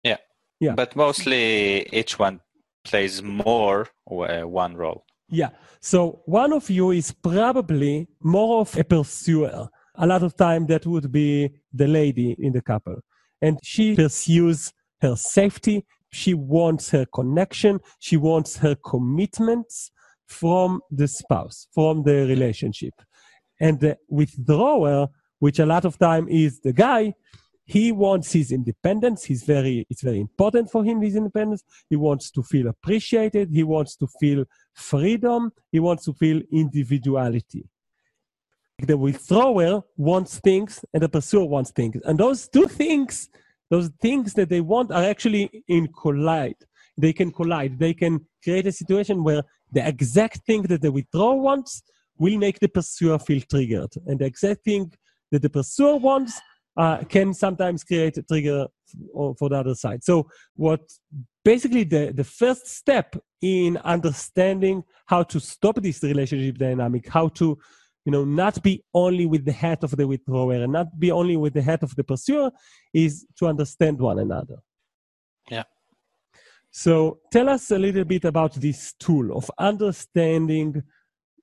Yeah, 0.03 0.17
yeah. 0.59 0.73
But 0.75 0.97
mostly, 0.97 1.87
each 1.95 2.19
one 2.19 2.41
plays 2.83 3.23
more 3.23 3.87
uh, 4.11 4.41
one 4.41 4.75
role. 4.75 5.05
Yeah. 5.31 5.49
So 5.79 6.21
one 6.25 6.53
of 6.53 6.69
you 6.69 6.91
is 6.91 7.11
probably 7.11 8.07
more 8.21 8.61
of 8.61 8.77
a 8.77 8.83
pursuer. 8.83 9.69
A 9.95 10.05
lot 10.05 10.23
of 10.23 10.35
time 10.35 10.67
that 10.67 10.85
would 10.85 11.11
be 11.11 11.49
the 11.73 11.87
lady 11.87 12.35
in 12.37 12.53
the 12.53 12.61
couple. 12.61 12.97
And 13.41 13.57
she 13.63 13.95
pursues 13.95 14.71
her 15.01 15.15
safety. 15.15 15.85
She 16.11 16.33
wants 16.33 16.91
her 16.91 17.05
connection. 17.05 17.79
She 17.99 18.17
wants 18.17 18.57
her 18.57 18.75
commitments 18.75 19.91
from 20.27 20.81
the 20.91 21.07
spouse, 21.07 21.67
from 21.73 22.03
the 22.03 22.27
relationship. 22.27 22.93
And 23.59 23.79
the 23.79 23.97
withdrawer, 24.09 25.07
which 25.39 25.59
a 25.59 25.65
lot 25.65 25.85
of 25.85 25.97
time 25.97 26.27
is 26.27 26.59
the 26.59 26.73
guy, 26.73 27.13
he 27.71 27.93
wants 27.93 28.33
his 28.33 28.51
independence. 28.51 29.23
He's 29.23 29.43
very, 29.43 29.87
it's 29.89 30.01
very 30.01 30.19
important 30.19 30.69
for 30.69 30.83
him, 30.83 31.01
his 31.01 31.15
independence. 31.15 31.63
He 31.89 31.95
wants 31.95 32.29
to 32.31 32.43
feel 32.43 32.67
appreciated. 32.67 33.47
He 33.49 33.63
wants 33.63 33.95
to 33.95 34.07
feel 34.19 34.43
freedom. 34.73 35.53
He 35.71 35.79
wants 35.79 36.03
to 36.03 36.13
feel 36.13 36.41
individuality. 36.51 37.63
The 38.79 38.97
withdrawer 38.97 39.83
wants 39.95 40.39
things 40.39 40.83
and 40.93 41.01
the 41.01 41.07
pursuer 41.07 41.45
wants 41.45 41.71
things. 41.71 41.95
And 42.03 42.19
those 42.19 42.49
two 42.49 42.67
things, 42.67 43.29
those 43.69 43.89
things 44.01 44.33
that 44.33 44.49
they 44.49 44.59
want 44.59 44.91
are 44.91 45.05
actually 45.05 45.63
in 45.69 45.87
collide. 46.01 46.61
they 46.97 47.13
can 47.13 47.31
collide. 47.31 47.79
They 47.79 47.93
can 47.93 48.13
create 48.43 48.67
a 48.67 48.73
situation 48.73 49.23
where 49.23 49.43
the 49.71 49.87
exact 49.87 50.39
thing 50.45 50.63
that 50.63 50.81
the 50.81 50.91
withdrawer 50.91 51.39
wants 51.39 51.83
will 52.17 52.37
make 52.37 52.59
the 52.59 52.67
pursuer 52.67 53.17
feel 53.17 53.41
triggered. 53.49 53.93
And 54.07 54.19
the 54.19 54.25
exact 54.25 54.65
thing 54.65 54.91
that 55.31 55.41
the 55.41 55.49
pursuer 55.49 55.95
wants 55.95 56.33
uh, 56.77 57.03
can 57.03 57.33
sometimes 57.33 57.83
create 57.83 58.17
a 58.17 58.23
trigger 58.23 58.67
for, 59.13 59.35
for 59.35 59.49
the 59.49 59.55
other 59.55 59.75
side. 59.75 60.03
So, 60.03 60.29
what 60.55 60.81
basically 61.43 61.83
the, 61.83 62.11
the 62.15 62.23
first 62.23 62.67
step 62.67 63.15
in 63.41 63.77
understanding 63.77 64.83
how 65.07 65.23
to 65.23 65.39
stop 65.39 65.81
this 65.81 66.03
relationship 66.03 66.57
dynamic, 66.57 67.09
how 67.09 67.29
to 67.29 67.57
you 68.05 68.11
know, 68.11 68.25
not 68.25 68.61
be 68.63 68.83
only 68.93 69.25
with 69.25 69.45
the 69.45 69.51
head 69.51 69.83
of 69.83 69.91
the 69.91 70.07
withdrawer 70.07 70.53
and 70.53 70.73
not 70.73 70.99
be 70.99 71.11
only 71.11 71.37
with 71.37 71.53
the 71.53 71.61
head 71.61 71.83
of 71.83 71.95
the 71.95 72.03
pursuer 72.03 72.51
is 72.93 73.25
to 73.37 73.47
understand 73.47 73.99
one 73.99 74.19
another. 74.19 74.57
Yeah. 75.49 75.63
So 76.71 77.19
tell 77.31 77.49
us 77.49 77.69
a 77.71 77.77
little 77.77 78.05
bit 78.05 78.25
about 78.25 78.53
this 78.53 78.93
tool 78.93 79.37
of 79.37 79.51
understanding 79.59 80.81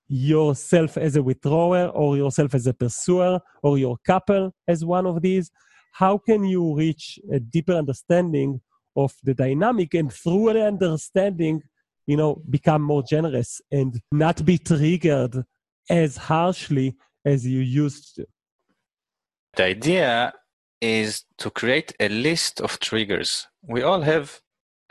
yourself 0.08 0.96
as 0.96 1.16
a 1.16 1.22
withdrawer 1.22 1.86
or 1.88 2.16
yourself 2.16 2.54
as 2.54 2.66
a 2.66 2.74
pursuer 2.74 3.40
or 3.62 3.78
your 3.78 3.96
couple 4.06 4.54
as 4.66 4.84
one 4.84 5.06
of 5.06 5.20
these. 5.22 5.50
How 5.92 6.18
can 6.18 6.44
you 6.44 6.74
reach 6.74 7.18
a 7.32 7.40
deeper 7.40 7.74
understanding 7.74 8.60
of 8.96 9.12
the 9.22 9.34
dynamic 9.34 9.94
and 9.94 10.12
through 10.12 10.54
the 10.54 10.66
understanding, 10.66 11.62
you 12.06 12.16
know, 12.16 12.42
become 12.48 12.82
more 12.82 13.02
generous 13.02 13.60
and 13.70 14.00
not 14.10 14.44
be 14.44 14.58
triggered 14.58 15.44
as 15.90 16.16
harshly 16.16 16.96
as 17.24 17.46
you 17.46 17.60
used 17.60 18.16
to? 18.16 18.26
The 19.56 19.64
idea 19.64 20.32
is 20.80 21.24
to 21.38 21.50
create 21.50 21.92
a 21.98 22.08
list 22.08 22.60
of 22.60 22.78
triggers. 22.80 23.48
We 23.62 23.82
all 23.82 24.02
have 24.02 24.40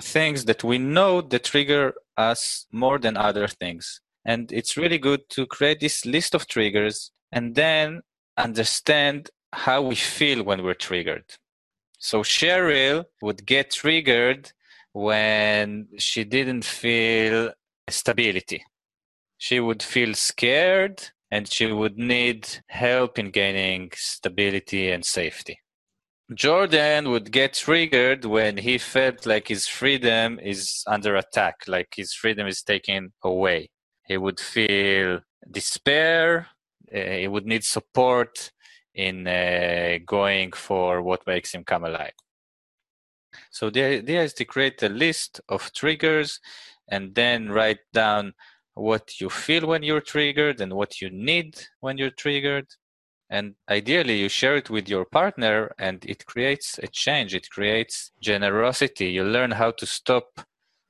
things 0.02 0.46
that 0.46 0.64
we 0.64 0.78
know 0.78 1.22
that 1.22 1.46
trigger 1.46 1.94
us 2.18 2.66
more 2.72 3.00
than 3.00 3.18
other 3.18 3.48
things. 3.48 4.02
And 4.28 4.52
it's 4.52 4.76
really 4.76 4.98
good 4.98 5.22
to 5.30 5.48
create 5.48 5.80
this 5.80 6.06
list 6.06 6.36
of 6.36 6.48
triggers 6.48 7.12
and 7.32 7.56
then 7.56 8.02
understand 8.38 9.30
how 9.54 9.82
we 9.82 9.96
feel 9.96 10.44
when 10.44 10.64
we're 10.64 10.74
triggered. 10.74 11.24
So 11.98 12.22
Cheryl 12.22 13.06
would 13.22 13.46
get 13.46 13.72
triggered 13.72 14.52
when 14.92 15.88
she 15.98 16.26
didn't 16.26 16.66
feel 16.66 17.52
stability. 17.90 18.64
She 19.38 19.62
would 19.62 19.82
feel 19.82 20.14
scared 20.14 21.10
and 21.32 21.48
she 21.48 21.72
would 21.72 21.98
need 21.98 22.48
help 22.68 23.18
in 23.18 23.32
gaining 23.32 23.92
stability 23.96 24.92
and 24.92 25.06
safety. 25.06 25.60
Jordan 26.34 27.10
would 27.10 27.32
get 27.32 27.54
triggered 27.54 28.26
when 28.26 28.58
he 28.58 28.78
felt 28.78 29.26
like 29.26 29.48
his 29.48 29.68
freedom 29.68 30.38
is 30.40 30.84
under 30.86 31.16
attack, 31.16 31.56
like 31.68 31.94
his 31.96 32.14
freedom 32.14 32.48
is 32.48 32.62
taken 32.62 33.14
away. 33.24 33.70
He 34.08 34.18
would 34.18 34.40
feel 34.40 35.22
despair. 35.50 36.48
Uh, 36.94 37.00
he 37.00 37.28
would 37.28 37.46
need 37.46 37.64
support 37.64 38.52
in 38.94 39.28
uh, 39.28 40.00
going 40.06 40.52
for 40.54 41.02
what 41.02 41.28
makes 41.28 41.54
him 41.54 41.64
come 41.64 41.84
alive. 41.84 42.14
So 43.52 43.70
the 43.70 43.84
idea 43.84 44.24
is 44.24 44.34
to 44.36 44.46
create 44.46 44.82
a 44.84 44.90
list 44.90 45.42
of 45.50 45.72
triggers 45.74 46.40
and 46.90 47.14
then 47.14 47.50
write 47.50 47.80
down 47.94 48.34
what 48.74 49.20
you 49.20 49.30
feel 49.30 49.68
when 49.68 49.84
you're 49.84 50.02
triggered 50.02 50.62
and 50.62 50.74
what 50.74 51.02
you 51.02 51.10
need 51.10 51.60
when 51.80 51.98
you're 51.98 52.12
triggered 52.12 52.68
and 53.30 53.56
ideally 53.70 54.20
you 54.20 54.30
share 54.30 54.56
it 54.56 54.70
with 54.70 54.88
your 54.88 55.06
partner 55.06 55.74
and 55.80 56.06
it 56.06 56.26
creates 56.26 56.80
a 56.84 56.88
change 56.88 57.34
it 57.34 57.50
creates 57.50 58.12
generosity 58.22 59.08
you 59.08 59.24
learn 59.24 59.52
how 59.52 59.72
to 59.72 59.86
stop 59.86 60.42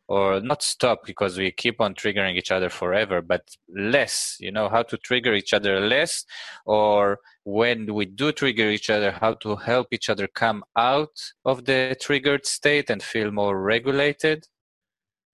or 0.08 0.40
not 0.40 0.64
stop 0.64 1.06
because 1.06 1.38
we 1.38 1.52
keep 1.52 1.82
on 1.82 1.94
triggering 1.94 2.36
each 2.36 2.52
other 2.52 2.70
forever 2.70 3.22
but 3.22 3.50
less 3.76 4.38
you 4.40 4.52
know 4.52 4.70
how 4.70 4.82
to 4.82 4.98
trigger 4.98 5.34
each 5.34 5.54
other 5.54 5.80
less 5.80 6.24
or 6.66 7.20
when 7.44 7.94
we 7.94 8.06
do 8.06 8.32
trigger 8.32 8.70
each 8.70 8.90
other 8.90 9.12
how 9.12 9.34
to 9.34 9.56
help 9.56 9.88
each 9.92 10.10
other 10.10 10.28
come 10.28 10.64
out 10.76 11.18
of 11.46 11.66
the 11.66 11.96
triggered 12.02 12.46
state 12.46 12.90
and 12.90 13.04
feel 13.04 13.32
more 13.32 13.60
regulated 13.62 14.48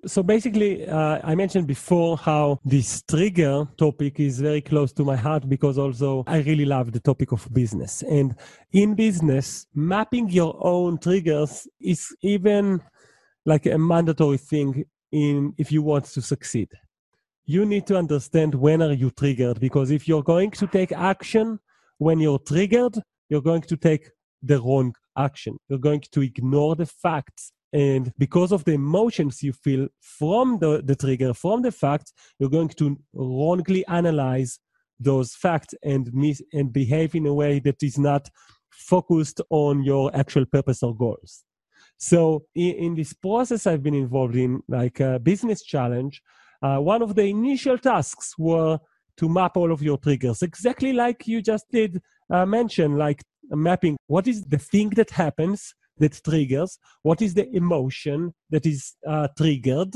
so 0.06 0.22
basically, 0.22 0.86
uh, 0.86 1.20
I 1.24 1.34
mentioned 1.36 1.66
before 1.66 2.18
how 2.18 2.60
this 2.66 3.02
trigger 3.04 3.68
topic 3.78 4.20
is 4.20 4.40
very 4.40 4.60
close 4.62 4.92
to 4.94 5.06
my 5.06 5.16
heart 5.16 5.48
because 5.48 5.78
also 5.78 6.26
I 6.28 6.40
really 6.40 6.66
love 6.66 6.92
the 6.92 7.00
topic 7.00 7.32
of 7.32 7.48
business. 7.54 8.04
And 8.04 8.36
in 8.74 8.96
business, 8.96 9.66
mapping 9.74 10.30
your 10.30 10.58
own 10.60 10.98
triggers 10.98 11.68
is 11.80 12.14
even 12.22 12.82
like 13.46 13.66
a 13.66 13.78
mandatory 13.78 14.38
thing 14.38 14.86
in 15.12 15.54
if 15.58 15.72
you 15.72 15.82
want 15.82 16.06
to 16.06 16.22
succeed. 16.22 16.70
You 17.46 17.66
need 17.66 17.86
to 17.88 17.98
understand 17.98 18.56
when 18.56 18.82
are 18.82 18.94
you 18.94 19.12
triggered 19.12 19.60
because 19.60 19.92
if 19.92 20.08
you're 20.08 20.24
going 20.24 20.52
to 20.52 20.68
take 20.68 20.92
action 20.92 21.60
when 21.98 22.20
you're 22.20 22.40
triggered, 22.40 22.96
you're 23.30 23.42
going 23.42 23.62
to 23.64 23.78
take 23.78 24.10
the 24.42 24.60
wrong 24.62 24.94
action. 25.18 25.58
You're 25.68 25.80
going 25.80 26.04
to 26.12 26.22
ignore 26.22 26.76
the 26.76 26.86
facts 26.86 27.52
and 27.74 28.14
because 28.20 28.52
of 28.52 28.64
the 28.66 28.74
emotions 28.74 29.42
you 29.42 29.52
feel 29.52 29.88
from 30.00 30.60
the, 30.60 30.84
the 30.86 30.96
trigger, 30.96 31.34
from 31.34 31.64
the 31.64 31.72
facts, 31.72 32.14
you're 32.38 32.50
going 32.50 32.70
to 32.70 32.98
wrongly 33.14 33.84
analyze 33.88 34.60
those 35.00 35.34
facts 35.34 35.74
and 35.84 36.14
miss 36.14 36.42
and 36.54 36.72
behave 36.72 37.16
in 37.16 37.26
a 37.26 37.34
way 37.34 37.60
that 37.60 37.82
is 37.82 37.98
not 37.98 38.30
focused 38.70 39.42
on 39.50 39.84
your 39.84 40.16
actual 40.16 40.46
purpose 40.46 40.84
or 40.84 40.96
goals. 40.96 41.44
So 42.04 42.44
in, 42.54 42.74
in 42.86 42.96
this 42.96 43.14
process 43.14 43.66
I've 43.66 43.82
been 43.82 43.94
involved 43.94 44.36
in, 44.36 44.62
like 44.68 45.00
a 45.00 45.20
business 45.20 45.64
challenge, 45.64 46.22
uh, 46.62 46.78
one 46.78 47.02
of 47.02 47.16
the 47.16 47.24
initial 47.24 47.78
tasks 47.78 48.38
were 48.38 48.78
to 49.16 49.30
map 49.30 49.56
all 49.56 49.72
of 49.72 49.82
your 49.82 49.98
triggers, 49.98 50.42
exactly 50.42 50.92
like 50.92 51.28
you 51.28 51.42
just 51.42 51.66
did 51.72 52.02
uh, 52.30 52.46
mention, 52.46 52.98
like 52.98 53.24
mapping 53.52 53.96
what 54.08 54.28
is 54.28 54.44
the 54.44 54.58
thing 54.58 54.90
that 54.90 55.12
happens 55.12 55.74
that 55.98 56.20
triggers, 56.26 56.78
what 57.04 57.22
is 57.22 57.36
the 57.36 57.48
emotion 57.56 58.34
that 58.50 58.66
is 58.66 58.96
uh, 59.08 59.30
triggered, 59.38 59.94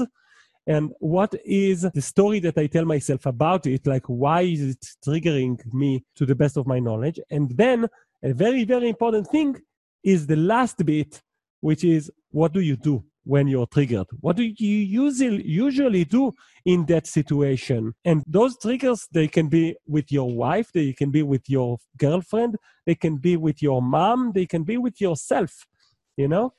and 0.66 0.94
what 1.00 1.34
is 1.44 1.82
the 1.94 2.02
story 2.02 2.40
that 2.40 2.58
I 2.58 2.68
tell 2.68 2.86
myself 2.86 3.26
about 3.26 3.68
it, 3.68 3.86
like 3.86 4.06
why 4.06 4.42
is 4.42 4.62
it 4.62 4.86
triggering 5.06 5.58
me 5.74 6.06
to 6.16 6.26
the 6.26 6.36
best 6.36 6.56
of 6.56 6.68
my 6.68 6.80
knowledge. 6.80 7.20
And 7.30 7.50
then 7.58 7.88
a 8.24 8.34
very, 8.34 8.64
very 8.64 8.88
important 8.88 9.28
thing 9.28 9.58
is 10.04 10.26
the 10.26 10.38
last 10.38 10.86
bit, 10.86 11.22
which 11.62 11.84
is 11.84 12.12
what 12.32 12.54
do 12.54 12.60
you 12.60 12.76
do 12.76 13.04
when 13.24 13.48
you're 13.48 13.68
triggered? 13.68 14.08
What 14.22 14.38
do 14.38 14.44
you 14.44 14.54
usually 14.58 15.46
usually 15.46 16.06
do 16.06 16.34
in 16.66 16.86
that 16.86 17.08
situation? 17.08 17.94
And 18.06 18.24
those 18.26 18.58
triggers, 18.58 19.08
they 19.12 19.28
can 19.28 19.50
be 19.50 19.76
with 19.86 20.12
your 20.12 20.32
wife, 20.34 20.72
they 20.74 20.94
can 20.94 21.12
be 21.12 21.24
with 21.24 21.50
your 21.50 21.78
girlfriend, 21.98 22.56
they 22.86 22.96
can 22.96 23.18
be 23.18 23.36
with 23.36 23.62
your 23.62 23.82
mom, 23.82 24.32
they 24.34 24.46
can 24.46 24.64
be 24.64 24.78
with 24.78 25.02
yourself 25.02 25.66
you 26.18 26.28
know? 26.28 26.54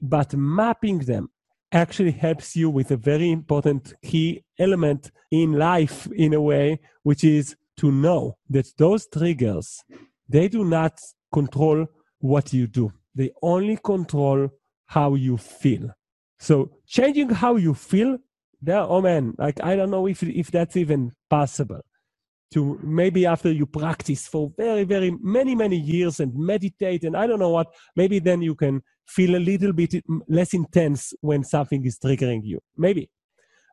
But 0.00 0.34
mapping 0.34 1.00
them 1.00 1.30
actually 1.72 2.12
helps 2.12 2.54
you 2.54 2.70
with 2.70 2.92
a 2.92 2.96
very 2.96 3.30
important 3.30 3.92
key 4.02 4.44
element 4.58 5.10
in 5.30 5.54
life, 5.54 6.06
in 6.14 6.34
a 6.34 6.40
way, 6.40 6.80
which 7.02 7.24
is 7.24 7.56
to 7.78 7.90
know 7.90 8.36
that 8.50 8.70
those 8.78 9.06
triggers, 9.08 9.82
they 10.28 10.48
do 10.48 10.64
not 10.64 11.00
control 11.32 11.86
what 12.20 12.52
you 12.52 12.66
do. 12.66 12.92
They 13.18 13.32
only 13.42 13.76
control 13.84 14.48
how 14.86 15.14
you 15.14 15.36
feel. 15.36 15.90
So 16.38 16.70
changing 16.86 17.30
how 17.30 17.56
you 17.56 17.74
feel, 17.74 18.18
there, 18.62 18.78
oh 18.80 19.02
man, 19.02 19.34
like 19.38 19.62
I 19.62 19.74
don't 19.74 19.90
know 19.90 20.06
if 20.06 20.22
if 20.22 20.52
that's 20.52 20.76
even 20.76 21.12
possible. 21.28 21.82
To 22.54 22.78
maybe 22.82 23.26
after 23.26 23.50
you 23.52 23.66
practice 23.66 24.26
for 24.26 24.52
very, 24.56 24.84
very 24.84 25.10
many, 25.20 25.54
many 25.54 25.76
years 25.76 26.20
and 26.20 26.32
meditate 26.34 27.02
and 27.04 27.14
I 27.16 27.26
don't 27.26 27.40
know 27.40 27.50
what, 27.50 27.66
maybe 27.94 28.20
then 28.20 28.40
you 28.40 28.54
can 28.54 28.82
feel 29.06 29.36
a 29.36 29.44
little 29.50 29.72
bit 29.72 30.02
less 30.28 30.54
intense 30.54 31.12
when 31.20 31.42
something 31.44 31.84
is 31.84 31.98
triggering 31.98 32.42
you. 32.44 32.60
Maybe. 32.76 33.10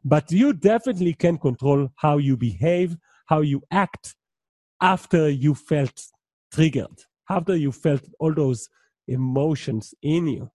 But 0.04 0.32
you 0.32 0.54
definitely 0.54 1.14
can 1.14 1.38
control 1.38 1.90
how 1.96 2.18
you 2.18 2.36
behave, 2.36 2.98
how 3.28 3.42
you 3.42 3.62
act 3.72 4.16
after 4.82 5.30
you 5.30 5.56
felt 5.56 6.02
triggered, 6.52 6.98
after 7.30 7.56
you 7.56 7.72
felt 7.72 8.04
all 8.20 8.34
those 8.34 8.68
emotions 9.08 9.94
in 10.02 10.28
you. 10.28 10.50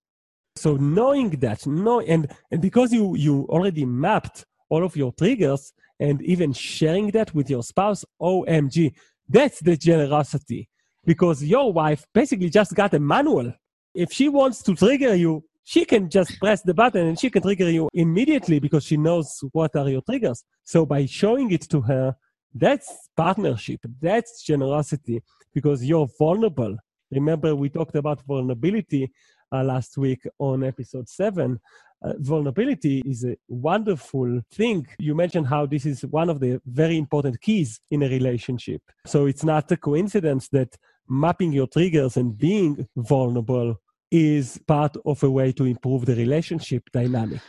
So 0.57 0.77
knowing 0.77 1.31
that, 1.41 1.67
know 1.67 2.01
and, 2.01 2.31
and 2.51 2.61
because 2.61 2.93
you 2.93 3.15
you 3.17 3.47
already 3.49 3.85
mapped 3.85 4.45
all 4.69 4.85
of 4.85 4.97
your 4.97 5.13
triggers 5.13 5.73
and 5.99 6.21
even 6.23 6.53
sharing 6.53 7.11
that 7.13 7.35
with 7.35 7.49
your 7.49 7.63
spouse, 7.63 8.05
OMG, 8.21 8.95
that's 9.29 9.61
the 9.61 9.77
generosity. 9.77 10.69
Because 11.05 11.43
your 11.43 11.73
wife 11.73 12.05
basically 12.13 12.51
just 12.51 12.75
got 12.75 12.95
a 12.95 13.01
manual 13.01 13.53
if 13.95 14.13
she 14.13 14.29
wants 14.29 14.63
to 14.63 14.75
trigger 14.75 15.15
you, 15.15 15.45
she 15.65 15.85
can 15.85 16.09
just 16.09 16.39
press 16.39 16.63
the 16.63 16.75
button 16.75 17.07
and 17.07 17.19
she 17.19 17.31
can 17.31 17.43
trigger 17.43 17.71
you 17.71 17.89
immediately 17.93 18.59
because 18.59 18.85
she 18.85 18.97
knows 18.97 19.43
what 19.53 19.75
are 19.77 19.89
your 19.89 20.03
triggers. 20.03 20.45
So 20.65 20.87
by 20.87 21.07
showing 21.07 21.51
it 21.53 21.63
to 21.71 21.81
her, 21.83 22.17
that's 22.55 23.09
partnership, 23.17 23.81
that's 24.01 24.43
generosity 24.43 25.23
because 25.55 25.85
you're 25.85 26.09
vulnerable. 26.19 26.77
Remember, 27.11 27.55
we 27.55 27.69
talked 27.69 27.97
about 27.97 28.23
vulnerability 28.23 29.13
uh, 29.53 29.65
last 29.65 29.99
week 29.99 30.27
on 30.39 30.65
episode 30.65 31.09
seven. 31.09 31.61
uh, 32.03 32.15
vulnerability 32.19 33.03
is 33.05 33.25
a 33.25 33.37
wonderful 33.49 34.41
thing. 34.53 34.87
You 34.99 35.15
mentioned 35.15 35.47
how 35.47 35.67
this 35.67 35.85
is 35.85 36.05
one 36.07 36.31
of 36.31 36.41
the 36.41 36.61
very 36.67 36.97
important 36.97 37.41
keys 37.41 37.81
in 37.91 38.03
a 38.03 38.09
relationship. 38.09 38.83
So 39.07 39.27
it's 39.27 39.45
not 39.45 39.71
a 39.71 39.77
coincidence 39.77 40.49
that 40.49 40.77
mapping 41.09 41.53
your 41.53 41.67
triggers 41.67 42.17
and 42.17 42.37
being 42.37 42.89
vulnerable 42.97 43.77
is 44.11 44.59
part 44.67 44.97
of 45.05 45.23
a 45.23 45.31
way 45.31 45.53
to 45.53 45.65
improve 45.65 46.07
the 46.07 46.17
relationship 46.17 46.83
dynamic. 46.93 47.43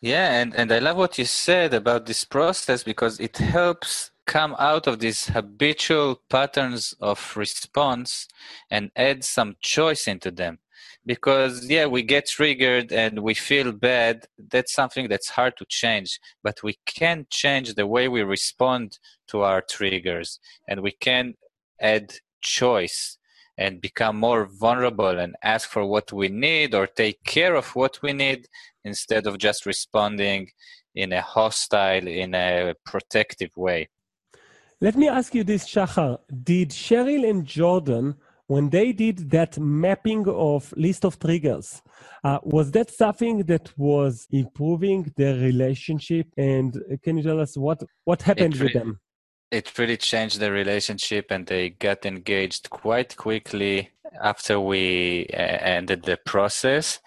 Yeah, 0.00 0.40
and, 0.40 0.54
and 0.54 0.70
I 0.70 0.80
love 0.80 0.96
what 0.96 1.16
you 1.18 1.24
said 1.24 1.74
about 1.74 2.06
this 2.06 2.24
process 2.24 2.82
because 2.82 3.20
it 3.20 3.36
helps 3.38 4.10
come 4.32 4.56
out 4.58 4.86
of 4.86 4.98
these 4.98 5.26
habitual 5.26 6.18
patterns 6.30 6.94
of 7.02 7.36
response 7.36 8.26
and 8.70 8.90
add 8.96 9.22
some 9.22 9.54
choice 9.60 10.08
into 10.08 10.30
them. 10.30 10.58
Because 11.04 11.68
yeah 11.68 11.84
we 11.84 12.02
get 12.02 12.28
triggered 12.28 12.92
and 12.92 13.18
we 13.18 13.34
feel 13.34 13.72
bad 13.72 14.24
that's 14.52 14.72
something 14.72 15.06
that's 15.10 15.28
hard 15.36 15.54
to 15.58 15.66
change. 15.68 16.18
But 16.42 16.62
we 16.62 16.78
can 16.86 17.26
change 17.28 17.74
the 17.74 17.86
way 17.86 18.08
we 18.08 18.22
respond 18.22 18.98
to 19.28 19.42
our 19.42 19.60
triggers. 19.60 20.40
And 20.66 20.80
we 20.80 20.92
can 20.92 21.34
add 21.78 22.06
choice 22.40 23.18
and 23.58 23.82
become 23.82 24.16
more 24.16 24.46
vulnerable 24.46 25.18
and 25.22 25.36
ask 25.44 25.68
for 25.68 25.84
what 25.84 26.10
we 26.10 26.28
need 26.28 26.74
or 26.74 26.86
take 26.86 27.22
care 27.24 27.54
of 27.54 27.76
what 27.76 28.00
we 28.02 28.14
need 28.14 28.48
instead 28.82 29.26
of 29.26 29.36
just 29.36 29.66
responding 29.66 30.48
in 30.94 31.12
a 31.12 31.20
hostile 31.20 32.06
in 32.06 32.34
a 32.34 32.74
protective 32.86 33.54
way 33.56 33.88
let 34.82 34.96
me 34.96 35.08
ask 35.08 35.28
you 35.36 35.44
this 35.44 35.64
shachar 35.72 36.18
did 36.50 36.68
cheryl 36.70 37.22
and 37.30 37.46
jordan 37.46 38.06
when 38.52 38.68
they 38.68 38.92
did 38.92 39.30
that 39.30 39.58
mapping 39.58 40.28
of 40.28 40.74
list 40.76 41.06
of 41.06 41.18
triggers, 41.18 41.80
uh, 42.22 42.38
was 42.42 42.70
that 42.72 42.90
something 42.90 43.38
that 43.44 43.72
was 43.78 44.26
improving 44.30 45.10
their 45.16 45.36
relationship? 45.36 46.26
And 46.36 46.70
can 47.02 47.16
you 47.16 47.22
tell 47.22 47.40
us 47.40 47.56
what 47.56 47.82
what 48.04 48.20
happened 48.20 48.56
with 48.56 48.74
them? 48.74 49.00
It 49.52 49.78
really 49.78 49.98
changed 49.98 50.40
the 50.40 50.50
relationship, 50.50 51.26
and 51.30 51.46
they 51.46 51.70
got 51.70 52.06
engaged 52.06 52.70
quite 52.70 53.16
quickly 53.16 53.90
after 54.20 54.58
we 54.58 55.26
uh, 55.32 55.36
ended 55.36 56.04
the 56.04 56.18
process. 56.24 57.00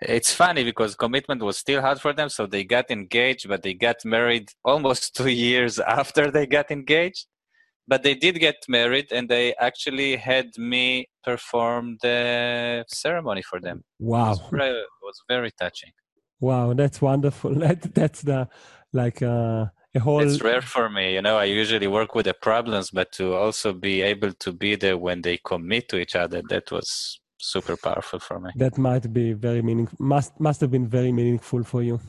It's 0.00 0.34
funny 0.34 0.64
because 0.64 0.94
commitment 0.94 1.42
was 1.42 1.58
still 1.58 1.80
hard 1.80 2.00
for 2.00 2.12
them, 2.12 2.28
so 2.28 2.46
they 2.46 2.64
got 2.64 2.90
engaged, 2.90 3.48
but 3.48 3.62
they 3.62 3.74
got 3.74 4.04
married 4.04 4.48
almost 4.64 5.14
two 5.16 5.28
years 5.28 5.78
after 5.78 6.30
they 6.30 6.46
got 6.46 6.70
engaged. 6.70 7.26
But 7.88 8.04
they 8.04 8.14
did 8.14 8.38
get 8.38 8.56
married 8.68 9.08
and 9.10 9.28
they 9.28 9.54
actually 9.54 10.16
had 10.16 10.56
me 10.56 11.08
perform 11.24 11.98
the 12.00 12.84
ceremony 12.88 13.42
for 13.42 13.60
them. 13.60 13.82
Wow. 13.98 14.24
It 14.24 14.28
was 14.28 14.40
very, 14.50 14.70
it 14.70 14.86
was 15.02 15.22
very 15.28 15.50
touching. 15.50 15.90
Wow 16.40 16.74
that's 16.74 17.00
wonderful. 17.00 17.54
That, 17.58 17.94
that's 17.94 18.22
the 18.22 18.48
like 18.92 19.20
uh, 19.20 19.66
a 19.94 20.00
whole 20.00 20.20
it's 20.20 20.42
rare 20.42 20.62
for 20.62 20.88
me 20.88 21.14
you 21.14 21.22
know 21.22 21.36
i 21.36 21.44
usually 21.44 21.86
work 21.86 22.14
with 22.14 22.26
the 22.26 22.34
problems 22.34 22.90
but 22.90 23.12
to 23.12 23.34
also 23.34 23.72
be 23.72 24.00
able 24.02 24.32
to 24.32 24.52
be 24.52 24.74
there 24.74 24.96
when 24.96 25.22
they 25.22 25.38
commit 25.44 25.88
to 25.88 25.98
each 25.98 26.16
other 26.16 26.42
that 26.48 26.70
was 26.70 27.20
super 27.38 27.76
powerful 27.76 28.18
for 28.18 28.38
me 28.40 28.50
that 28.56 28.78
might 28.78 29.12
be 29.12 29.32
very 29.32 29.62
meaningful 29.62 29.96
must 30.00 30.38
must 30.40 30.60
have 30.60 30.70
been 30.70 30.86
very 30.86 31.12
meaningful 31.12 31.62
for 31.62 31.82
you 31.82 32.00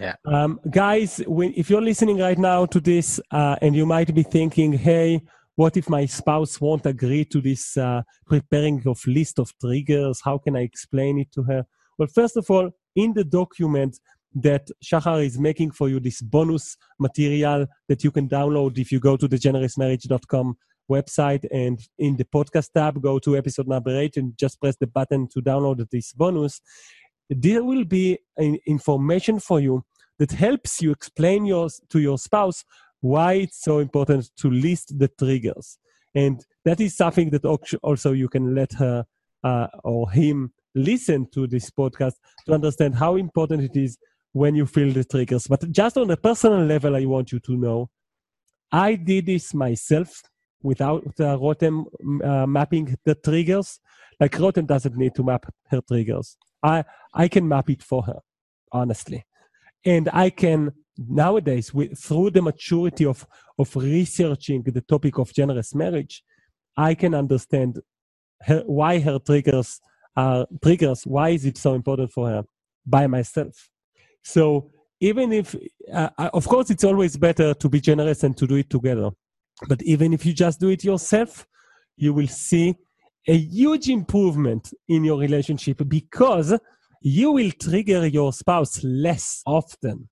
yeah. 0.00 0.14
Um, 0.26 0.60
guys, 0.70 1.22
when, 1.26 1.52
if 1.56 1.70
you're 1.70 1.80
listening 1.80 2.18
right 2.18 2.38
now 2.38 2.66
to 2.66 2.80
this 2.80 3.20
uh, 3.30 3.56
and 3.62 3.74
you 3.74 3.86
might 3.86 4.14
be 4.14 4.22
thinking, 4.22 4.72
hey, 4.72 5.22
what 5.56 5.76
if 5.76 5.88
my 5.88 6.04
spouse 6.06 6.60
won't 6.60 6.84
agree 6.86 7.24
to 7.26 7.40
this 7.40 7.76
uh, 7.76 8.02
preparing 8.26 8.82
of 8.86 9.00
list 9.06 9.38
of 9.38 9.52
triggers? 9.60 10.20
How 10.24 10.38
can 10.38 10.56
I 10.56 10.62
explain 10.62 11.18
it 11.20 11.30
to 11.32 11.42
her? 11.44 11.64
Well, 11.96 12.08
first 12.12 12.36
of 12.36 12.50
all, 12.50 12.70
in 12.96 13.12
the 13.14 13.24
document 13.24 13.98
that 14.34 14.68
Shachar 14.84 15.24
is 15.24 15.38
making 15.38 15.72
for 15.72 15.88
you, 15.88 16.00
this 16.00 16.20
bonus 16.20 16.76
material 16.98 17.66
that 17.88 18.02
you 18.02 18.10
can 18.10 18.28
download 18.28 18.78
if 18.78 18.90
you 18.90 19.00
go 19.00 19.16
to 19.16 19.28
the 19.28 19.36
generousmarriage.com 19.36 20.56
website 20.90 21.44
and 21.50 21.80
in 21.98 22.16
the 22.16 22.24
podcast 22.24 22.70
tab, 22.72 23.00
go 23.00 23.18
to 23.18 23.36
episode 23.36 23.66
number 23.66 23.96
eight 23.98 24.16
and 24.16 24.36
just 24.38 24.60
press 24.60 24.76
the 24.76 24.86
button 24.86 25.28
to 25.28 25.40
download 25.40 25.86
this 25.90 26.12
bonus 26.12 26.60
there 27.30 27.64
will 27.64 27.84
be 27.84 28.18
information 28.66 29.38
for 29.38 29.60
you 29.60 29.84
that 30.18 30.32
helps 30.32 30.80
you 30.80 30.90
explain 30.90 31.44
your, 31.44 31.68
to 31.90 32.00
your 32.00 32.18
spouse 32.18 32.64
why 33.00 33.34
it's 33.34 33.62
so 33.62 33.78
important 33.78 34.30
to 34.38 34.50
list 34.50 34.98
the 34.98 35.08
triggers. 35.18 35.78
And 36.14 36.44
that 36.64 36.80
is 36.80 36.96
something 36.96 37.30
that 37.30 37.44
also 37.44 38.12
you 38.12 38.28
can 38.28 38.54
let 38.54 38.72
her 38.74 39.04
uh, 39.42 39.66
or 39.82 40.10
him 40.10 40.52
listen 40.74 41.26
to 41.32 41.46
this 41.46 41.70
podcast 41.70 42.14
to 42.46 42.54
understand 42.54 42.94
how 42.94 43.16
important 43.16 43.62
it 43.62 43.76
is 43.76 43.98
when 44.34 44.54
you 44.56 44.66
feel 44.66 44.92
the 44.92 45.04
triggers. 45.04 45.46
But 45.46 45.70
just 45.70 45.96
on 45.96 46.10
a 46.10 46.16
personal 46.16 46.64
level, 46.64 46.96
I 46.96 47.04
want 47.04 47.30
you 47.32 47.38
to 47.38 47.56
know 47.56 47.88
I 48.70 48.96
did 48.96 49.26
this 49.26 49.54
myself 49.54 50.22
without 50.60 51.04
uh, 51.20 51.38
Rotem 51.38 51.84
uh, 52.22 52.46
mapping 52.46 52.96
the 53.04 53.14
triggers. 53.14 53.78
Like 54.20 54.32
Rotem 54.32 54.66
doesn't 54.66 54.96
need 54.96 55.14
to 55.14 55.22
map 55.22 55.46
her 55.70 55.80
triggers. 55.80 56.36
I 56.62 56.84
I 57.14 57.28
can 57.28 57.46
map 57.46 57.70
it 57.70 57.82
for 57.82 58.02
her, 58.02 58.20
honestly, 58.72 59.24
and 59.84 60.08
I 60.12 60.30
can 60.30 60.72
nowadays 60.96 61.72
with, 61.72 61.98
through 61.98 62.30
the 62.30 62.42
maturity 62.42 63.06
of 63.06 63.24
of 63.58 63.74
researching 63.76 64.62
the 64.64 64.80
topic 64.80 65.18
of 65.18 65.32
generous 65.32 65.74
marriage, 65.74 66.24
I 66.76 66.94
can 66.94 67.14
understand 67.14 67.80
her, 68.42 68.62
why 68.66 68.98
her 68.98 69.20
triggers 69.20 69.80
are 70.16 70.46
triggers. 70.60 71.06
Why 71.06 71.28
is 71.30 71.44
it 71.44 71.56
so 71.56 71.74
important 71.74 72.10
for 72.10 72.28
her 72.28 72.42
by 72.84 73.06
myself? 73.06 73.70
So 74.24 74.70
even 75.00 75.32
if, 75.32 75.54
uh, 75.92 76.08
of 76.32 76.48
course, 76.48 76.70
it's 76.70 76.84
always 76.84 77.16
better 77.16 77.54
to 77.54 77.68
be 77.68 77.80
generous 77.80 78.24
and 78.24 78.36
to 78.36 78.46
do 78.46 78.56
it 78.56 78.70
together. 78.70 79.10
But 79.68 79.82
even 79.82 80.12
if 80.12 80.26
you 80.26 80.32
just 80.32 80.60
do 80.60 80.70
it 80.70 80.82
yourself, 80.82 81.46
you 81.96 82.12
will 82.12 82.26
see 82.26 82.74
a 83.28 83.36
huge 83.36 83.88
improvement 83.88 84.72
in 84.88 85.04
your 85.04 85.18
relationship 85.18 85.80
because 85.88 86.58
you 87.00 87.32
will 87.32 87.50
trigger 87.52 88.06
your 88.06 88.32
spouse 88.32 88.82
less 88.82 89.42
often 89.46 90.08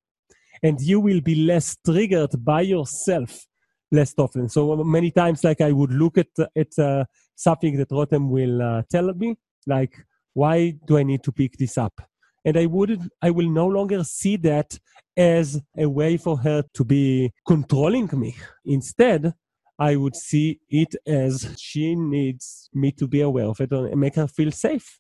and 0.63 0.81
you 0.81 1.01
will 1.01 1.21
be 1.21 1.35
less 1.35 1.77
triggered 1.85 2.33
by 2.45 2.61
yourself 2.61 3.47
less 3.91 4.15
often. 4.17 4.49
So 4.49 4.77
many 4.77 5.11
times, 5.11 5.45
like 5.45 5.61
I 5.61 5.73
would 5.73 5.93
look 5.93 6.19
at 6.19 6.29
at 6.57 6.79
uh, 6.79 7.05
something 7.35 7.77
that 7.77 7.91
Rotem 7.91 8.29
will 8.29 8.63
uh, 8.63 8.83
tell 8.91 9.13
me, 9.15 9.37
like, 9.67 9.95
why 10.33 10.75
do 10.87 10.97
I 10.97 11.03
need 11.03 11.23
to 11.25 11.33
pick 11.33 11.57
this 11.59 11.77
up? 11.77 12.01
And 12.45 12.57
I 12.57 12.67
would 12.67 13.09
I 13.21 13.31
will 13.31 13.49
no 13.49 13.67
longer 13.67 14.03
see 14.05 14.37
that 14.39 14.79
as 15.17 15.61
a 15.77 15.89
way 15.89 16.17
for 16.17 16.39
her 16.39 16.65
to 16.75 16.85
be 16.85 17.33
controlling 17.47 18.09
me. 18.13 18.37
Instead, 18.65 19.35
I 19.79 19.97
would 19.97 20.17
see 20.17 20.61
it 20.69 20.95
as 21.07 21.55
she 21.59 21.95
needs 21.95 22.69
me 22.73 22.93
to 22.93 23.07
be 23.07 23.21
aware 23.21 23.47
of 23.47 23.61
it 23.61 23.73
and 23.73 24.01
make 24.01 24.17
her 24.17 24.29
feel 24.29 24.53
safe. 24.53 24.99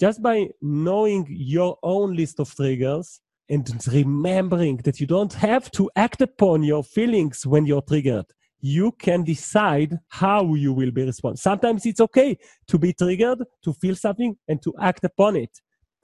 Just 0.00 0.22
by 0.22 0.48
knowing 0.62 1.26
your 1.28 1.78
own 1.82 2.14
list 2.14 2.38
of 2.40 2.54
triggers 2.54 3.20
and 3.48 3.68
remembering 3.92 4.76
that 4.78 5.00
you 5.00 5.06
don't 5.06 5.32
have 5.32 5.70
to 5.72 5.90
act 5.96 6.20
upon 6.20 6.62
your 6.62 6.84
feelings 6.84 7.46
when 7.46 7.66
you're 7.66 7.82
triggered. 7.82 8.26
You 8.60 8.92
can 8.92 9.22
decide 9.24 9.96
how 10.08 10.54
you 10.54 10.72
will 10.72 10.90
be 10.90 11.04
responding. 11.04 11.36
Sometimes 11.36 11.86
it's 11.86 12.00
okay 12.00 12.36
to 12.66 12.78
be 12.78 12.92
triggered, 12.92 13.44
to 13.62 13.72
feel 13.72 13.94
something, 13.94 14.36
and 14.48 14.60
to 14.62 14.74
act 14.80 15.04
upon 15.04 15.36
it. 15.36 15.60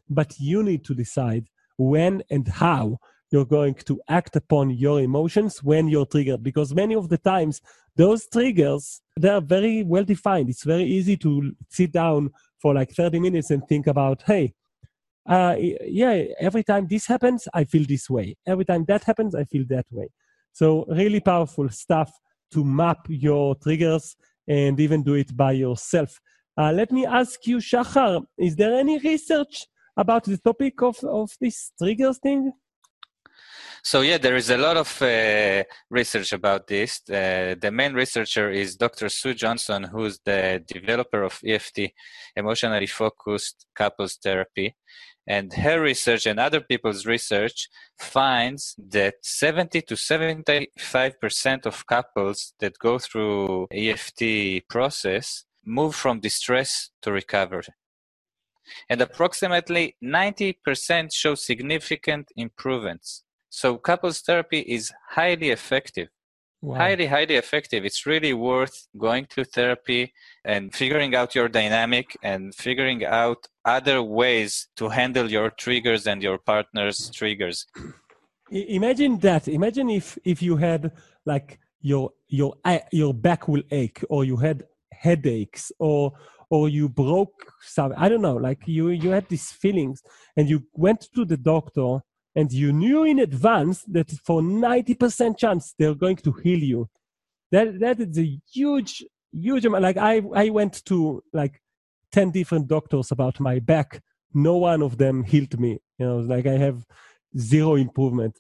But 0.09 0.39
you 0.39 0.63
need 0.63 0.85
to 0.85 0.95
decide 0.95 1.47
when 1.77 2.23
and 2.31 2.47
how 2.47 2.99
you're 3.35 3.45
going 3.45 3.75
to 3.75 4.01
act 4.09 4.37
upon 4.37 4.71
your 4.71 5.01
emotions 5.01 5.63
when 5.63 5.89
you're 5.89 6.07
triggered 6.07 6.43
because 6.43 6.73
many 6.73 6.95
of 6.95 7.09
the 7.09 7.19
times 7.19 7.61
those 7.97 8.27
triggers 8.29 9.01
they 9.19 9.29
are 9.29 9.41
very 9.41 9.83
well 9.83 10.05
defined. 10.05 10.49
It's 10.49 10.65
very 10.65 10.85
easy 10.85 11.17
to 11.19 11.53
sit 11.69 11.91
down 11.93 12.31
for 12.61 12.73
like 12.75 12.93
30 12.93 13.19
minutes 13.21 13.51
and 13.51 13.67
think 13.69 13.87
about 13.89 14.23
hey 14.23 14.55
uh, 15.29 15.57
yeah 15.59 16.23
every 16.39 16.63
time 16.63 16.87
this 16.87 17.07
happens 17.07 17.49
i 17.55 17.65
feel 17.65 17.85
this 17.89 18.09
way. 18.09 18.37
Every 18.47 18.65
time 18.65 18.85
that 18.87 19.03
happens 19.05 19.35
i 19.35 19.45
feel 19.45 19.65
that 19.69 19.87
way. 19.91 20.09
So 20.53 20.85
really 20.89 21.21
powerful 21.21 21.69
stuff 21.71 22.13
to 22.53 22.65
map 22.65 23.07
your 23.09 23.57
triggers 23.57 24.17
and 24.47 24.79
even 24.79 25.03
do 25.03 25.15
it 25.15 25.37
by 25.37 25.53
yourself. 25.53 26.21
Uh, 26.57 26.71
let 26.71 26.93
me 26.93 27.05
ask 27.05 27.47
you 27.49 27.57
shachar 27.57 28.23
is 28.39 28.55
there 28.55 28.75
any 28.75 28.99
research 28.99 29.67
about 29.97 30.25
the 30.25 30.39
topic 30.39 30.83
of, 30.83 30.97
of 31.05 31.31
this 31.41 31.73
triggers 31.79 32.19
thing 32.19 32.53
so 33.87 34.01
yeah, 34.01 34.17
there 34.17 34.37
is 34.37 34.49
a 34.49 34.57
lot 34.57 34.79
of 34.79 35.03
uh, 35.03 35.63
research 35.91 36.33
about 36.33 36.67
this. 36.67 37.03
Uh, 37.07 37.55
the 37.61 37.71
main 37.71 37.93
researcher 37.93 38.51
is 38.51 38.77
Dr. 38.77 39.11
Sue 39.11 39.35
Johnson, 39.35 39.83
who's 39.85 40.19
the 40.25 40.65
developer 40.67 41.23
of 41.23 41.39
EFT, 41.47 41.93
emotionally 42.35 42.87
focused 42.87 43.67
couples 43.75 44.17
therapy. 44.23 44.75
And 45.27 45.53
her 45.53 45.83
research 45.83 46.25
and 46.25 46.41
other 46.41 46.63
people's 46.63 47.05
research 47.05 47.69
finds 47.99 48.75
that 48.91 49.17
70 49.23 49.83
to 49.83 49.95
75% 49.97 51.67
of 51.67 51.87
couples 51.87 52.55
that 52.61 52.79
go 52.79 52.99
through 52.99 53.67
EFT 53.71 54.67
process 54.67 55.45
move 55.63 55.95
from 55.95 56.21
distress 56.21 56.89
to 57.03 57.13
recovery. 57.13 57.65
And 58.89 59.01
approximately 59.01 59.97
90% 60.03 61.13
show 61.13 61.35
significant 61.35 62.31
improvements. 62.37 63.25
So 63.51 63.77
couples 63.77 64.21
therapy 64.21 64.61
is 64.61 64.93
highly 65.11 65.51
effective. 65.51 66.09
Wow. 66.61 66.77
Highly, 66.77 67.07
highly 67.07 67.35
effective. 67.35 67.85
It's 67.85 68.07
really 68.07 68.33
worth 68.33 68.89
going 68.97 69.27
to 69.35 69.45
therapy 69.45 70.15
and 70.47 70.75
figuring 70.75 71.15
out 71.15 71.35
your 71.35 71.49
dynamic 71.49 72.17
and 72.23 72.55
figuring 72.55 73.05
out 73.05 73.47
other 73.67 74.03
ways 74.03 74.69
to 74.77 74.89
handle 74.89 75.31
your 75.31 75.51
triggers 75.51 76.07
and 76.07 76.23
your 76.23 76.39
partner's 76.39 77.11
triggers. 77.11 77.67
Imagine 78.51 79.19
that. 79.19 79.47
Imagine 79.47 79.91
if 79.91 80.19
if 80.25 80.41
you 80.41 80.57
had 80.57 80.93
like 81.27 81.59
your 81.81 82.13
your 82.29 82.55
your 82.93 83.13
back 83.13 83.47
will 83.47 83.63
ache 83.71 84.03
or 84.09 84.25
you 84.25 84.39
had 84.39 84.65
headaches 84.93 85.71
or 85.79 86.13
or 86.51 86.69
you 86.69 86.89
broke 86.89 87.53
some 87.61 87.93
i 87.97 88.09
don't 88.09 88.23
know 88.23 88.37
like 88.37 88.61
you 88.67 88.91
you 88.91 89.11
had 89.11 89.29
these 89.29 89.51
feelings 89.51 90.03
and 90.37 90.49
you 90.49 90.63
went 90.75 91.09
to 91.15 91.25
the 91.25 91.37
doctor 91.37 92.01
and 92.35 92.53
you 92.53 92.73
knew 92.73 93.05
in 93.05 93.21
advance 93.21 93.85
that 93.85 94.11
for 94.11 94.41
90% 94.41 95.39
chance 95.39 95.75
they're 95.79 95.95
going 95.95 96.17
to 96.17 96.33
heal 96.33 96.59
you. 96.59 96.89
That 97.53 97.79
that 97.81 98.01
is 98.01 98.19
a 98.19 98.39
huge 98.53 99.05
huge 99.33 99.65
amount. 99.65 99.83
Like 99.83 99.97
i 99.97 100.23
i 100.35 100.49
went 100.51 100.85
to 100.87 101.23
like 101.33 101.61
10 102.13 102.31
different 102.31 102.69
doctors 102.69 103.13
about 103.13 103.39
my 103.39 103.59
back. 103.61 104.01
No 104.33 104.57
one 104.57 104.83
of 104.83 104.99
them 104.99 105.23
healed 105.23 105.59
me. 105.61 105.79
You 105.99 106.07
know 106.07 106.19
like 106.19 106.47
i 106.47 106.59
have 106.59 106.85
zero 107.39 107.77
improvement. 107.77 108.39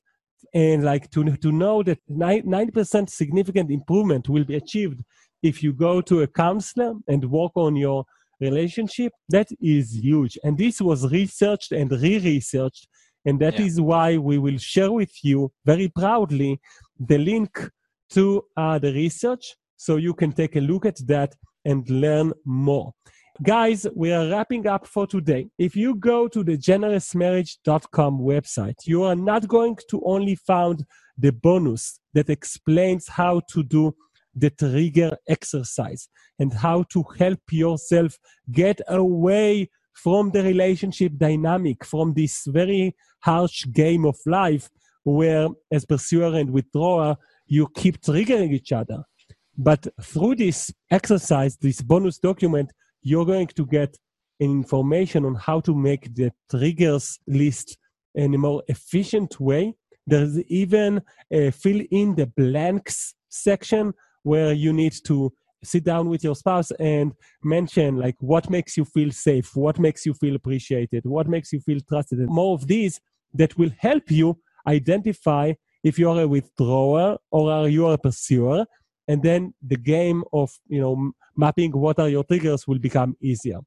And 0.52 0.84
like 0.84 1.10
to 1.10 1.36
to 1.36 1.52
know 1.52 1.82
that 1.82 1.98
90% 2.10 3.08
significant 3.08 3.70
improvement 3.70 4.28
will 4.28 4.44
be 4.44 4.56
achieved 4.56 5.02
if 5.44 5.62
you 5.62 5.72
go 5.72 6.00
to 6.00 6.22
a 6.22 6.26
counselor 6.26 6.94
and 7.06 7.30
work 7.30 7.52
on 7.54 7.76
your 7.76 8.04
relationship 8.40 9.12
that 9.28 9.48
is 9.60 9.86
huge 9.94 10.36
and 10.42 10.58
this 10.58 10.80
was 10.80 11.00
researched 11.12 11.70
and 11.70 11.92
re-researched 11.92 12.88
and 13.26 13.38
that 13.40 13.58
yeah. 13.58 13.66
is 13.66 13.80
why 13.80 14.16
we 14.16 14.38
will 14.38 14.58
share 14.58 14.90
with 14.90 15.14
you 15.22 15.52
very 15.64 15.88
proudly 15.88 16.60
the 16.98 17.18
link 17.18 17.70
to 18.10 18.42
uh, 18.56 18.78
the 18.78 18.92
research 18.92 19.54
so 19.76 19.96
you 19.96 20.14
can 20.14 20.32
take 20.32 20.56
a 20.56 20.60
look 20.60 20.84
at 20.86 20.98
that 21.06 21.34
and 21.64 21.88
learn 21.88 22.32
more. 22.44 22.92
Guys, 23.42 23.86
we 23.96 24.12
are 24.12 24.28
wrapping 24.28 24.66
up 24.66 24.86
for 24.86 25.06
today. 25.06 25.48
If 25.58 25.74
you 25.74 25.96
go 25.96 26.28
to 26.28 26.44
the 26.44 26.56
generousmarriage.com 26.56 28.20
website, 28.20 28.76
you 28.86 29.02
are 29.02 29.16
not 29.16 29.48
going 29.48 29.76
to 29.90 30.00
only 30.04 30.36
find 30.36 30.84
the 31.18 31.32
bonus 31.32 32.00
that 32.12 32.30
explains 32.30 33.08
how 33.08 33.40
to 33.50 33.62
do 33.62 33.94
the 34.34 34.50
trigger 34.50 35.16
exercise 35.28 36.08
and 36.38 36.52
how 36.52 36.82
to 36.84 37.04
help 37.18 37.40
yourself 37.50 38.18
get 38.50 38.80
away 38.88 39.70
from 39.92 40.30
the 40.32 40.42
relationship 40.42 41.12
dynamic, 41.16 41.84
from 41.84 42.14
this 42.14 42.44
very 42.46 42.94
harsh 43.20 43.64
game 43.72 44.04
of 44.04 44.16
life 44.26 44.68
where, 45.04 45.48
as 45.70 45.84
pursuer 45.84 46.34
and 46.34 46.50
withdrawer, 46.50 47.16
you 47.46 47.68
keep 47.76 48.00
triggering 48.00 48.52
each 48.52 48.72
other. 48.72 49.04
But 49.56 49.86
through 50.02 50.36
this 50.36 50.72
exercise, 50.90 51.56
this 51.56 51.80
bonus 51.80 52.18
document, 52.18 52.72
you're 53.02 53.26
going 53.26 53.46
to 53.48 53.66
get 53.66 53.96
information 54.40 55.24
on 55.24 55.36
how 55.36 55.60
to 55.60 55.74
make 55.74 56.14
the 56.14 56.32
triggers 56.50 57.18
list 57.28 57.76
in 58.14 58.34
a 58.34 58.38
more 58.38 58.62
efficient 58.68 59.38
way. 59.38 59.74
There's 60.06 60.38
even 60.44 61.02
a 61.30 61.50
fill 61.50 61.82
in 61.90 62.14
the 62.16 62.26
blanks 62.26 63.14
section 63.28 63.94
where 64.24 64.52
you 64.52 64.72
need 64.72 64.94
to 65.06 65.32
sit 65.62 65.84
down 65.84 66.08
with 66.08 66.22
your 66.22 66.34
spouse 66.34 66.70
and 66.72 67.12
mention 67.42 67.96
like 67.96 68.16
what 68.18 68.50
makes 68.50 68.76
you 68.76 68.84
feel 68.84 69.10
safe, 69.10 69.56
what 69.56 69.78
makes 69.78 70.04
you 70.04 70.12
feel 70.12 70.34
appreciated, 70.34 71.04
what 71.04 71.28
makes 71.28 71.52
you 71.52 71.60
feel 71.60 71.80
trusted. 71.88 72.18
And 72.18 72.28
more 72.28 72.54
of 72.54 72.66
these 72.66 73.00
that 73.32 73.56
will 73.56 73.70
help 73.78 74.10
you 74.10 74.38
identify 74.66 75.54
if 75.82 75.98
you're 75.98 76.20
a 76.20 76.28
withdrawer 76.28 77.18
or 77.30 77.52
are 77.52 77.68
you 77.68 77.86
a 77.88 77.98
pursuer. 77.98 78.66
And 79.06 79.22
then 79.22 79.54
the 79.62 79.76
game 79.76 80.24
of 80.32 80.50
you 80.66 80.80
know 80.80 81.12
mapping 81.36 81.72
what 81.72 81.98
are 81.98 82.08
your 82.08 82.24
triggers 82.24 82.66
will 82.66 82.78
become 82.78 83.16
easier. 83.20 83.60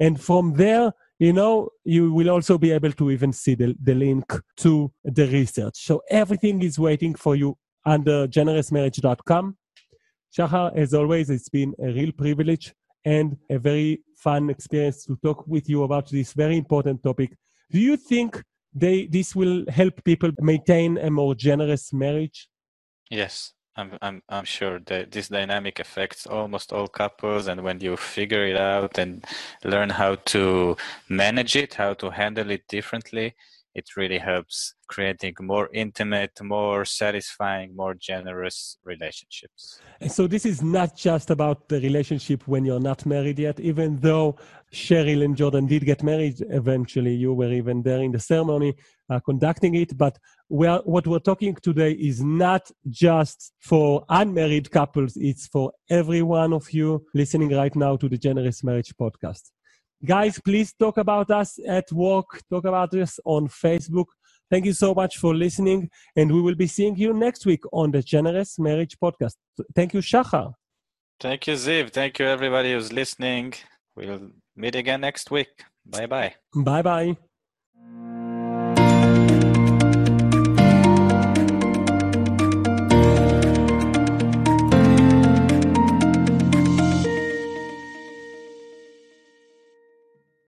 And 0.00 0.20
from 0.20 0.54
there, 0.54 0.92
you 1.18 1.32
know, 1.32 1.68
you 1.84 2.12
will 2.12 2.30
also 2.30 2.58
be 2.58 2.72
able 2.72 2.90
to 2.92 3.10
even 3.12 3.32
see 3.32 3.54
the, 3.54 3.76
the 3.80 3.94
link 3.94 4.32
to 4.56 4.92
the 5.04 5.26
research. 5.28 5.76
So 5.76 6.02
everything 6.10 6.62
is 6.62 6.78
waiting 6.78 7.14
for 7.14 7.36
you 7.36 7.56
under 7.86 8.26
generousmarriage.com. 8.26 9.56
Shahar, 10.32 10.72
as 10.74 10.94
always, 10.94 11.28
it's 11.28 11.50
been 11.50 11.74
a 11.78 11.92
real 11.92 12.10
privilege 12.12 12.72
and 13.04 13.36
a 13.50 13.58
very 13.58 14.02
fun 14.16 14.48
experience 14.48 15.04
to 15.04 15.16
talk 15.22 15.46
with 15.46 15.68
you 15.68 15.82
about 15.82 16.08
this 16.08 16.32
very 16.32 16.56
important 16.56 17.02
topic. 17.02 17.36
Do 17.70 17.78
you 17.78 17.96
think 17.96 18.42
they 18.74 19.06
this 19.06 19.36
will 19.36 19.64
help 19.68 20.02
people 20.04 20.30
maintain 20.40 20.96
a 20.96 21.10
more 21.10 21.34
generous 21.34 21.92
marriage? 21.92 22.48
Yes, 23.10 23.52
I'm 23.76 23.98
I'm 24.00 24.22
I'm 24.30 24.44
sure 24.44 24.80
that 24.86 25.12
this 25.12 25.28
dynamic 25.28 25.78
affects 25.78 26.26
almost 26.26 26.72
all 26.72 26.88
couples, 26.88 27.46
and 27.46 27.62
when 27.62 27.80
you 27.80 27.98
figure 27.98 28.46
it 28.46 28.56
out 28.56 28.98
and 28.98 29.24
learn 29.64 29.90
how 29.90 30.14
to 30.32 30.76
manage 31.10 31.56
it, 31.56 31.74
how 31.74 31.92
to 31.94 32.10
handle 32.10 32.50
it 32.50 32.66
differently, 32.68 33.34
it 33.74 33.96
really 33.96 34.18
helps 34.18 34.74
creating 34.86 35.34
more 35.40 35.70
intimate, 35.72 36.38
more 36.42 36.84
satisfying, 36.84 37.74
more 37.74 37.94
generous 37.94 38.76
relationships. 38.84 39.80
And 40.00 40.12
So 40.12 40.26
this 40.26 40.44
is 40.44 40.62
not 40.62 40.94
just 40.94 41.30
about 41.30 41.68
the 41.68 41.80
relationship 41.80 42.46
when 42.46 42.64
you're 42.66 42.80
not 42.80 43.06
married 43.06 43.38
yet, 43.38 43.58
even 43.60 43.98
though 44.00 44.36
Cheryl 44.72 45.24
and 45.24 45.36
Jordan 45.36 45.66
did 45.66 45.84
get 45.86 46.02
married 46.02 46.44
eventually. 46.50 47.14
You 47.14 47.32
were 47.32 47.52
even 47.52 47.82
there 47.82 48.02
in 48.02 48.12
the 48.12 48.20
ceremony 48.20 48.74
uh, 49.08 49.20
conducting 49.20 49.74
it. 49.76 49.96
But 49.96 50.18
we 50.50 50.66
are, 50.66 50.80
what 50.84 51.06
we're 51.06 51.18
talking 51.18 51.54
today 51.54 51.92
is 51.92 52.22
not 52.22 52.70
just 52.88 53.52
for 53.60 54.04
unmarried 54.10 54.70
couples. 54.70 55.16
It's 55.16 55.46
for 55.46 55.72
every 55.88 56.22
one 56.22 56.52
of 56.52 56.70
you 56.72 57.06
listening 57.14 57.50
right 57.56 57.74
now 57.74 57.96
to 57.96 58.08
the 58.08 58.18
Generous 58.18 58.62
Marriage 58.62 58.92
podcast. 59.00 59.50
Guys, 60.04 60.40
please 60.40 60.72
talk 60.72 60.96
about 60.98 61.30
us 61.30 61.58
at 61.66 61.90
work, 61.92 62.42
talk 62.50 62.64
about 62.64 62.92
us 62.94 63.20
on 63.24 63.48
Facebook. 63.48 64.06
Thank 64.50 64.66
you 64.66 64.72
so 64.72 64.94
much 64.94 65.16
for 65.16 65.34
listening, 65.34 65.88
and 66.16 66.30
we 66.30 66.42
will 66.42 66.56
be 66.56 66.66
seeing 66.66 66.96
you 66.96 67.12
next 67.14 67.46
week 67.46 67.62
on 67.72 67.90
the 67.92 68.02
Generous 68.02 68.58
Marriage 68.58 68.98
Podcast. 68.98 69.36
Thank 69.74 69.94
you, 69.94 70.00
Shachar. 70.00 70.52
Thank 71.20 71.46
you, 71.46 71.54
Ziv. 71.54 71.90
Thank 71.90 72.18
you, 72.18 72.26
everybody 72.26 72.72
who's 72.72 72.92
listening. 72.92 73.54
We'll 73.94 74.30
meet 74.56 74.74
again 74.74 75.02
next 75.02 75.30
week. 75.30 75.64
Bye 75.86 76.06
bye. 76.06 76.34
Bye 76.54 76.82
bye. 76.82 77.16